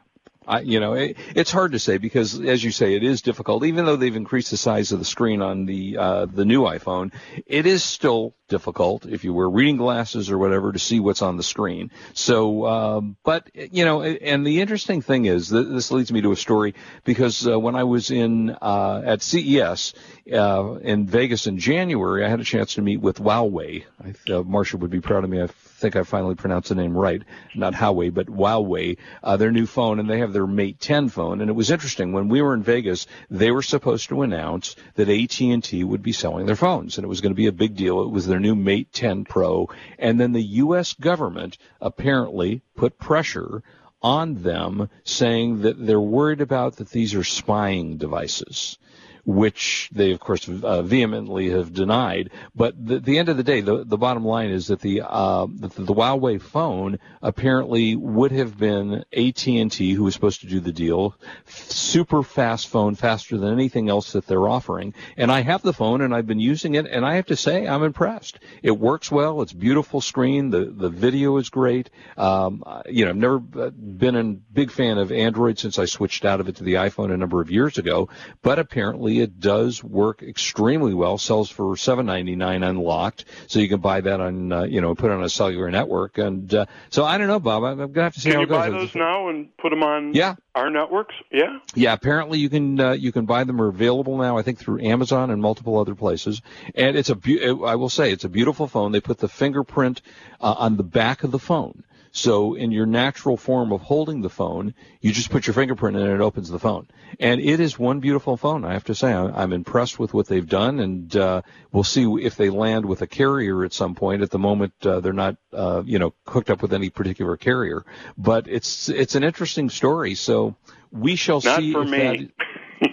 I, 0.47 0.59
you 0.59 0.79
know, 0.79 0.93
it, 0.93 1.17
it's 1.35 1.51
hard 1.51 1.71
to 1.71 1.79
say 1.79 1.97
because, 1.97 2.39
as 2.39 2.63
you 2.63 2.71
say, 2.71 2.93
it 2.93 3.03
is 3.03 3.21
difficult. 3.21 3.65
Even 3.65 3.85
though 3.85 3.95
they've 3.95 4.15
increased 4.15 4.51
the 4.51 4.57
size 4.57 4.91
of 4.91 4.99
the 4.99 5.05
screen 5.05 5.41
on 5.41 5.65
the 5.65 5.97
uh, 5.97 6.25
the 6.25 6.45
new 6.45 6.61
iPhone, 6.61 7.11
it 7.45 7.65
is 7.65 7.83
still 7.83 8.35
difficult 8.47 9.05
if 9.05 9.23
you 9.23 9.33
wear 9.33 9.49
reading 9.49 9.77
glasses 9.77 10.29
or 10.29 10.37
whatever 10.37 10.71
to 10.71 10.79
see 10.79 10.99
what's 10.99 11.21
on 11.21 11.37
the 11.37 11.43
screen. 11.43 11.91
So, 12.13 12.65
um, 12.65 13.17
but 13.23 13.49
you 13.53 13.85
know, 13.85 14.03
and 14.03 14.45
the 14.45 14.61
interesting 14.61 15.01
thing 15.01 15.25
is 15.25 15.49
that 15.49 15.63
this 15.63 15.91
leads 15.91 16.11
me 16.11 16.21
to 16.21 16.31
a 16.31 16.35
story 16.35 16.75
because 17.03 17.47
uh, 17.47 17.59
when 17.59 17.75
I 17.75 17.83
was 17.83 18.11
in 18.11 18.51
uh, 18.61 19.01
at 19.05 19.21
CES 19.21 19.93
uh, 20.31 20.75
in 20.81 21.07
Vegas 21.07 21.47
in 21.47 21.57
January, 21.57 22.23
I 22.23 22.29
had 22.29 22.39
a 22.39 22.43
chance 22.43 22.75
to 22.75 22.81
meet 22.81 23.01
with 23.01 23.19
Huawei. 23.19 23.85
I, 24.03 24.09
uh, 24.09 24.43
Marsha 24.43 24.75
would 24.75 24.91
be 24.91 25.01
proud 25.01 25.23
of 25.23 25.29
me. 25.29 25.41
I 25.41 25.47
think 25.47 25.95
I 25.95 26.03
finally 26.03 26.35
pronounced 26.35 26.69
the 26.69 26.75
name 26.75 26.95
right, 26.95 27.21
not 27.53 27.73
Huawei, 27.73 28.13
but 28.13 28.27
Huawei. 28.27 28.97
Uh, 29.23 29.37
their 29.37 29.51
new 29.51 29.65
phone, 29.65 29.99
and 29.99 30.09
they 30.09 30.19
have 30.19 30.33
their 30.33 30.47
Mate 30.47 30.79
10 30.79 31.09
phone. 31.09 31.41
And 31.41 31.49
it 31.49 31.53
was 31.53 31.71
interesting 31.71 32.13
when 32.13 32.29
we 32.29 32.41
were 32.41 32.53
in 32.53 32.63
Vegas, 32.63 33.07
they 33.29 33.51
were 33.51 33.61
supposed 33.61 34.09
to 34.09 34.21
announce 34.21 34.75
that 34.95 35.09
AT&T 35.09 35.83
would 35.83 36.01
be 36.01 36.11
selling 36.11 36.45
their 36.45 36.55
phones, 36.55 36.97
and 36.97 37.05
it 37.05 37.07
was 37.07 37.21
going 37.21 37.31
to 37.31 37.35
be 37.35 37.47
a 37.47 37.51
big 37.51 37.75
deal. 37.75 38.01
It 38.01 38.09
was 38.09 38.25
their 38.35 38.41
new 38.41 38.55
Mate 38.55 38.91
10 38.91 39.23
Pro, 39.23 39.69
and 39.97 40.19
then 40.19 40.33
the 40.33 40.43
U.S. 40.43 40.91
government 40.91 41.57
apparently 41.79 42.61
put 42.75 42.99
pressure 42.99 43.63
on 44.01 44.43
them 44.43 44.89
saying 45.05 45.61
that 45.61 45.85
they're 45.87 46.01
worried 46.01 46.41
about 46.41 46.75
that 46.75 46.89
these 46.89 47.15
are 47.15 47.23
spying 47.23 47.95
devices 47.95 48.77
which 49.25 49.89
they 49.91 50.11
of 50.11 50.19
course 50.19 50.47
uh, 50.47 50.81
vehemently 50.81 51.49
have 51.49 51.73
denied. 51.73 52.29
But 52.55 52.73
the, 52.83 52.99
the 52.99 53.17
end 53.17 53.29
of 53.29 53.37
the 53.37 53.43
day, 53.43 53.61
the, 53.61 53.83
the 53.83 53.97
bottom 53.97 54.23
line 54.25 54.51
is 54.51 54.67
that 54.67 54.81
the, 54.81 55.01
uh, 55.01 55.47
the 55.47 55.67
the 55.67 55.93
Huawei 55.93 56.41
phone 56.41 56.99
apparently 57.21 57.95
would 57.95 58.31
have 58.31 58.57
been 58.57 59.03
AT 59.15 59.47
and 59.47 59.71
T 59.71 59.93
who 59.93 60.03
was 60.03 60.13
supposed 60.13 60.41
to 60.41 60.47
do 60.47 60.59
the 60.59 60.71
deal, 60.71 61.15
super 61.45 62.23
fast 62.23 62.67
phone, 62.67 62.95
faster 62.95 63.37
than 63.37 63.51
anything 63.51 63.89
else 63.89 64.13
that 64.13 64.27
they're 64.27 64.47
offering. 64.47 64.93
And 65.17 65.31
I 65.31 65.41
have 65.41 65.61
the 65.61 65.73
phone 65.73 66.01
and 66.01 66.13
I've 66.13 66.27
been 66.27 66.39
using 66.39 66.75
it, 66.75 66.85
and 66.85 67.05
I 67.05 67.15
have 67.15 67.27
to 67.27 67.35
say 67.35 67.67
I'm 67.67 67.83
impressed. 67.83 68.39
It 68.61 68.77
works 68.77 69.11
well. 69.11 69.41
It's 69.41 69.53
beautiful 69.53 70.01
screen. 70.01 70.49
The 70.49 70.65
the 70.65 70.89
video 70.89 71.37
is 71.37 71.49
great. 71.49 71.89
Um, 72.17 72.63
you 72.87 73.05
know, 73.05 73.11
I've 73.11 73.17
never 73.17 73.41
uh, 73.59 73.69
been 73.71 74.15
a 74.15 74.23
big 74.23 74.71
fan 74.71 74.97
of 74.97 75.11
Android 75.11 75.57
since 75.59 75.79
I 75.79 75.85
switched 75.85 76.25
out 76.25 76.39
of 76.39 76.47
it 76.47 76.57
to 76.57 76.63
the 76.63 76.75
iPhone 76.75 77.11
a 77.11 77.17
number 77.17 77.41
of 77.41 77.49
years 77.49 77.77
ago, 77.77 78.09
but 78.41 78.59
apparently 78.59 79.14
it 79.21 79.39
does 79.39 79.83
work 79.83 80.21
extremely 80.23 80.93
well. 80.93 81.17
Sells 81.17 81.49
for 81.49 81.75
seven 81.77 82.05
ninety 82.05 82.35
nine 82.35 82.63
unlocked, 82.63 83.25
so 83.47 83.59
you 83.59 83.69
can 83.69 83.79
buy 83.79 84.01
that 84.01 84.19
on 84.19 84.51
uh, 84.51 84.63
you 84.63 84.81
know 84.81 84.95
put 84.95 85.11
on 85.11 85.23
a 85.23 85.29
cellular 85.29 85.69
network. 85.71 86.17
And 86.17 86.53
uh, 86.53 86.65
so 86.89 87.03
I 87.05 87.17
don't 87.17 87.27
know, 87.27 87.39
Bob. 87.39 87.63
I'm, 87.63 87.79
I'm 87.79 87.91
gonna 87.91 88.05
have 88.05 88.13
to 88.15 88.19
see 88.19 88.29
can 88.31 88.35
how 88.35 88.41
you 88.41 88.45
it 88.45 88.49
goes. 88.49 88.63
Can 88.63 88.71
you 88.73 88.77
buy 88.79 88.85
those 88.85 88.95
now 88.95 89.29
and 89.29 89.57
put 89.57 89.69
them 89.69 89.83
on 89.83 90.13
Yeah. 90.13 90.35
our 90.53 90.69
networks? 90.69 91.15
Yeah. 91.31 91.59
Yeah, 91.73 91.93
apparently 91.93 92.39
you 92.39 92.49
can 92.49 92.79
uh, 92.79 92.91
you 92.91 93.11
can 93.11 93.25
buy 93.25 93.43
them. 93.43 93.61
Are 93.61 93.67
available 93.67 94.17
now, 94.17 94.37
I 94.37 94.41
think, 94.41 94.59
through 94.59 94.81
Amazon 94.81 95.29
and 95.31 95.41
multiple 95.41 95.77
other 95.79 95.95
places. 95.95 96.41
And 96.75 96.97
it's 96.97 97.09
a 97.09 97.15
beau- 97.15 97.63
I 97.65 97.75
will 97.75 97.89
say 97.89 98.11
it's 98.11 98.23
a 98.25 98.29
beautiful 98.29 98.67
phone. 98.67 98.91
They 98.91 99.01
put 99.01 99.17
the 99.19 99.29
fingerprint 99.29 100.01
uh, 100.41 100.55
on 100.57 100.77
the 100.77 100.83
back 100.83 101.23
of 101.23 101.31
the 101.31 101.39
phone. 101.39 101.83
So 102.15 102.53
in 102.53 102.71
your 102.71 102.85
natural 102.85 103.35
form 103.35 103.73
of 103.73 103.81
holding 103.81 104.21
the 104.21 104.29
phone, 104.29 104.73
you 105.01 105.11
just 105.11 105.29
put 105.29 105.47
your 105.47 105.53
fingerprint 105.53 105.97
in 105.97 106.03
and 106.03 106.13
it 106.13 106.21
opens 106.21 106.49
the 106.49 106.57
phone. 106.57 106.87
And 107.19 107.41
it 107.41 107.59
is 107.59 107.77
one 107.77 107.99
beautiful 107.99 108.37
phone. 108.37 108.63
I 108.63 108.71
have 108.71 108.85
to 108.85 108.95
say, 108.95 109.11
I'm, 109.11 109.35
I'm 109.35 109.51
impressed 109.51 109.99
with 109.99 110.13
what 110.13 110.27
they've 110.27 110.47
done, 110.47 110.79
and 110.79 111.13
uh, 111.13 111.41
we'll 111.73 111.83
see 111.83 112.05
if 112.21 112.37
they 112.37 112.49
land 112.49 112.85
with 112.85 113.01
a 113.01 113.07
carrier 113.07 113.65
at 113.65 113.73
some 113.73 113.95
point. 113.95 114.21
At 114.21 114.31
the 114.31 114.39
moment, 114.39 114.73
uh, 114.85 115.01
they're 115.01 115.11
not, 115.11 115.35
uh, 115.51 115.83
you 115.85 115.99
know, 115.99 116.13
hooked 116.25 116.49
up 116.49 116.61
with 116.61 116.71
any 116.71 116.89
particular 116.89 117.35
carrier. 117.35 117.85
But 118.17 118.47
it's 118.47 118.87
it's 118.87 119.15
an 119.15 119.25
interesting 119.25 119.69
story. 119.69 120.15
So 120.15 120.55
we 120.93 121.17
shall 121.17 121.41
Not 121.43 121.59
see 121.59 121.73
for 121.73 121.83
if 121.83 121.89
me. 121.89 121.97
that 121.97 122.31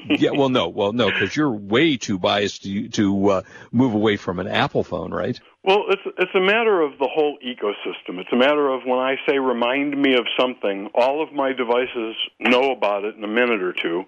yeah, 0.09 0.31
well, 0.31 0.49
no, 0.49 0.69
well, 0.69 0.93
no, 0.93 1.11
because 1.11 1.35
you're 1.37 1.51
way 1.51 1.97
too 1.97 2.19
biased 2.19 2.63
to 2.65 2.89
to 2.91 3.29
uh, 3.29 3.43
move 3.71 3.95
away 3.95 4.17
from 4.17 4.39
an 4.39 4.47
Apple 4.47 4.85
phone, 4.85 5.13
right? 5.13 5.39
Well, 5.65 5.85
it's 5.89 6.03
it's 6.19 6.35
a 6.35 6.41
matter 6.41 6.81
of 6.81 6.99
the 6.99 7.09
whole 7.13 7.39
ecosystem. 7.45 8.19
It's 8.19 8.33
a 8.33 8.37
matter 8.37 8.69
of 8.69 8.83
when 8.85 8.99
I 8.99 9.17
say 9.29 9.39
remind 9.39 10.01
me 10.01 10.15
of 10.15 10.27
something, 10.39 10.91
all 10.95 11.23
of 11.23 11.33
my 11.33 11.53
devices 11.53 12.17
know 12.41 12.73
about 12.73 13.05
it 13.05 13.17
in 13.17 13.25
a 13.25 13.29
minute 13.29 13.63
or 13.63 13.73
two. 13.73 14.05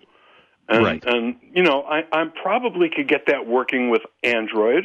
And 0.69 0.85
Right. 0.85 1.05
and 1.07 1.37
you 1.53 1.63
know, 1.63 1.83
I 1.83 2.05
I 2.13 2.25
probably 2.43 2.89
could 2.95 3.09
get 3.09 3.27
that 3.27 3.47
working 3.47 3.91
with 3.91 4.03
Android, 4.23 4.85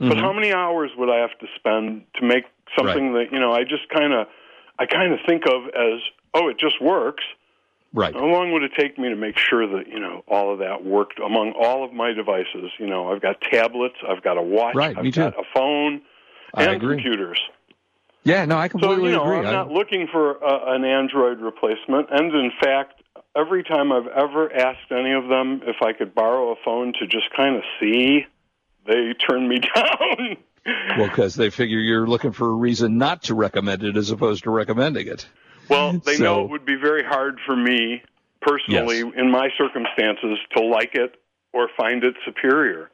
Mm-hmm. 0.00 0.08
but 0.08 0.18
how 0.18 0.32
many 0.32 0.52
hours 0.52 0.90
would 0.96 1.08
I 1.10 1.18
have 1.20 1.38
to 1.38 1.46
spend 1.54 2.04
to 2.16 2.26
make 2.26 2.44
something 2.76 3.12
that, 3.14 3.26
you 3.30 3.38
know, 3.38 3.52
I 3.52 3.62
just 3.62 3.88
kind 3.88 4.12
of 4.12 4.26
I 4.78 4.86
kind 4.86 5.12
of 5.12 5.20
think 5.28 5.44
of 5.46 5.66
as, 5.68 6.00
oh, 6.34 6.48
it 6.48 6.58
just 6.58 6.82
works. 6.82 7.22
Right. 7.94 8.14
How 8.14 8.24
long 8.24 8.52
would 8.52 8.62
it 8.62 8.72
take 8.78 8.98
me 8.98 9.10
to 9.10 9.16
make 9.16 9.36
sure 9.36 9.66
that 9.76 9.86
you 9.88 10.00
know 10.00 10.24
all 10.26 10.52
of 10.52 10.60
that 10.60 10.84
worked 10.84 11.18
among 11.18 11.52
all 11.60 11.84
of 11.84 11.92
my 11.92 12.12
devices? 12.12 12.70
You 12.78 12.86
know, 12.86 13.12
I've 13.12 13.20
got 13.20 13.40
tablets, 13.40 13.96
I've 14.08 14.22
got 14.22 14.38
a 14.38 14.42
watch, 14.42 14.74
Right, 14.74 14.96
I've 14.96 15.12
got 15.12 15.34
a 15.38 15.42
phone, 15.54 16.00
I 16.54 16.64
and 16.64 16.76
agree. 16.76 16.96
computers. 16.96 17.38
Yeah, 18.24 18.44
no, 18.44 18.56
I 18.56 18.68
completely 18.68 18.96
So 18.96 19.06
you 19.06 19.12
know, 19.16 19.24
agree. 19.24 19.38
I'm 19.38 19.46
I- 19.46 19.52
not 19.52 19.70
looking 19.70 20.06
for 20.10 20.36
a, 20.36 20.74
an 20.74 20.84
Android 20.84 21.40
replacement. 21.40 22.08
And 22.10 22.32
in 22.32 22.52
fact, 22.62 23.02
every 23.36 23.64
time 23.64 23.90
I've 23.92 24.06
ever 24.06 24.50
asked 24.52 24.90
any 24.92 25.12
of 25.12 25.28
them 25.28 25.60
if 25.66 25.76
I 25.82 25.92
could 25.92 26.14
borrow 26.14 26.52
a 26.52 26.56
phone 26.64 26.92
to 27.00 27.06
just 27.06 27.30
kind 27.36 27.56
of 27.56 27.62
see, 27.80 28.24
they 28.86 29.12
turn 29.14 29.48
me 29.48 29.58
down. 29.74 30.36
well, 30.96 31.08
because 31.08 31.34
they 31.34 31.50
figure 31.50 31.78
you're 31.78 32.06
looking 32.06 32.30
for 32.32 32.48
a 32.48 32.54
reason 32.54 32.96
not 32.96 33.24
to 33.24 33.34
recommend 33.34 33.82
it 33.82 33.96
as 33.96 34.10
opposed 34.12 34.44
to 34.44 34.50
recommending 34.50 35.08
it. 35.08 35.26
Well, 35.68 35.92
they 36.04 36.16
So- 36.16 36.22
know 36.24 36.44
it 36.44 36.50
would 36.50 36.64
be 36.64 36.76
very 36.76 37.04
hard 37.04 37.38
for 37.46 37.56
me 37.56 38.02
personally, 38.40 38.98
Yes. 38.98 39.12
in 39.16 39.30
my 39.30 39.48
circumstances, 39.56 40.38
to 40.56 40.62
like 40.64 40.94
it 40.94 41.16
or 41.52 41.68
find 41.76 42.02
it 42.04 42.14
superior. 42.24 42.90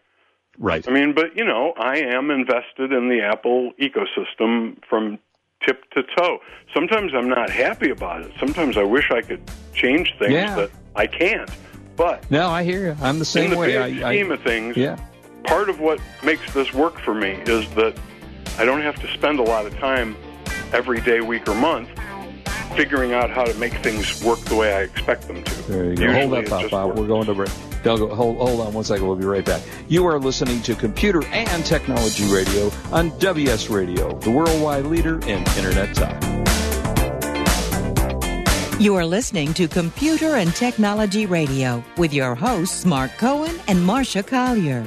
Right. 0.59 0.87
I 0.87 0.91
mean, 0.91 1.13
but 1.15 1.37
you 1.37 1.45
know, 1.45 1.73
I 1.79 1.99
am 1.99 2.31
invested 2.31 2.93
in 2.93 3.09
the 3.09 3.21
Apple 3.23 3.73
ecosystem 3.81 4.77
from 4.89 5.19
tip 5.65 5.89
to 5.93 6.03
toe. 6.17 6.39
Sometimes 6.75 7.13
I'm 7.15 7.29
not 7.29 7.49
happy 7.51 7.91
about 7.91 8.23
it. 8.23 8.33
Sometimes 8.39 8.77
I 8.77 8.83
wish 8.83 9.11
I 9.11 9.23
could 9.23 9.41
change 9.73 10.15
things 10.19 10.33
Yeah. 10.33 10.55
that 10.57 10.71
I 10.97 11.07
can't. 11.07 11.51
But 11.97 12.29
No, 12.31 12.49
I 12.49 12.63
hear 12.65 12.87
you. 12.89 12.97
I'm 13.01 13.19
the 13.19 13.25
same 13.25 13.47
in 13.47 13.51
the 13.53 13.57
way. 13.59 13.67
big 13.69 14.03
I, 14.03 14.13
scheme 14.15 14.31
I, 14.31 14.35
of 14.35 14.43
things, 14.43 14.77
yeah. 14.77 14.99
part 15.45 15.69
of 15.69 15.81
what 15.81 16.01
makes 16.23 16.53
this 16.53 16.73
work 16.75 16.99
for 17.01 17.15
me 17.15 17.41
is 17.47 17.69
that 17.75 17.97
I 18.59 18.65
don't 18.65 18.83
have 18.83 18.97
to 19.01 19.09
spend 19.15 19.39
a 19.41 19.43
lot 19.43 19.67
of 19.67 19.77
time 19.79 20.17
every 20.73 21.01
day, 21.01 21.21
week, 21.21 21.49
or 21.49 21.55
month 21.55 21.89
figuring 22.77 23.13
out 23.13 23.31
how 23.31 23.45
to 23.45 23.55
make 23.55 23.73
things 23.75 24.23
work 24.23 24.39
the 24.41 24.57
way 24.57 24.73
I 24.75 24.83
expect 24.83 25.27
them 25.29 25.43
to. 25.43 25.63
There 25.63 25.85
you 25.87 25.97
go. 25.97 26.03
Usually 26.05 26.21
hold 26.21 26.33
that 26.33 26.49
thought, 26.49 26.71
Bob. 26.71 26.89
works. 26.89 27.01
We're 27.01 27.07
going 27.07 27.27
to 27.27 27.35
break. 27.35 27.51
Doug, 27.83 28.01
hold, 28.11 28.39
hold 28.39 28.61
on 28.61 28.73
one 28.73 28.85
second. 28.85 29.07
We'll 29.07 29.17
be 29.17 29.25
right 29.25 29.45
back. 29.45 29.63
You 29.89 30.07
are 30.07 30.19
listening 30.19 30.61
to 30.63 30.75
Computer 30.75 31.25
and 31.27 31.65
Technology 31.65 32.25
Radio 32.33 32.71
on 32.93 33.17
WS 33.19 33.71
Radio, 33.71 34.19
the 34.19 34.31
worldwide 34.31 34.87
leader 34.87 35.21
in 35.23 35.39
Internet 35.57 35.95
talk. 35.95 36.23
You 38.81 38.95
are 38.95 39.05
listening 39.05 39.55
to 39.55 39.67
Computer 39.67 40.37
and 40.37 40.55
Technology 40.55 41.27
Radio 41.27 41.83
with 41.97 42.13
your 42.13 42.37
hosts, 42.37 42.85
Mark 42.85 43.11
Cohen 43.19 43.61
and 43.67 43.79
Marsha 43.79 44.25
Collier. 44.25 44.87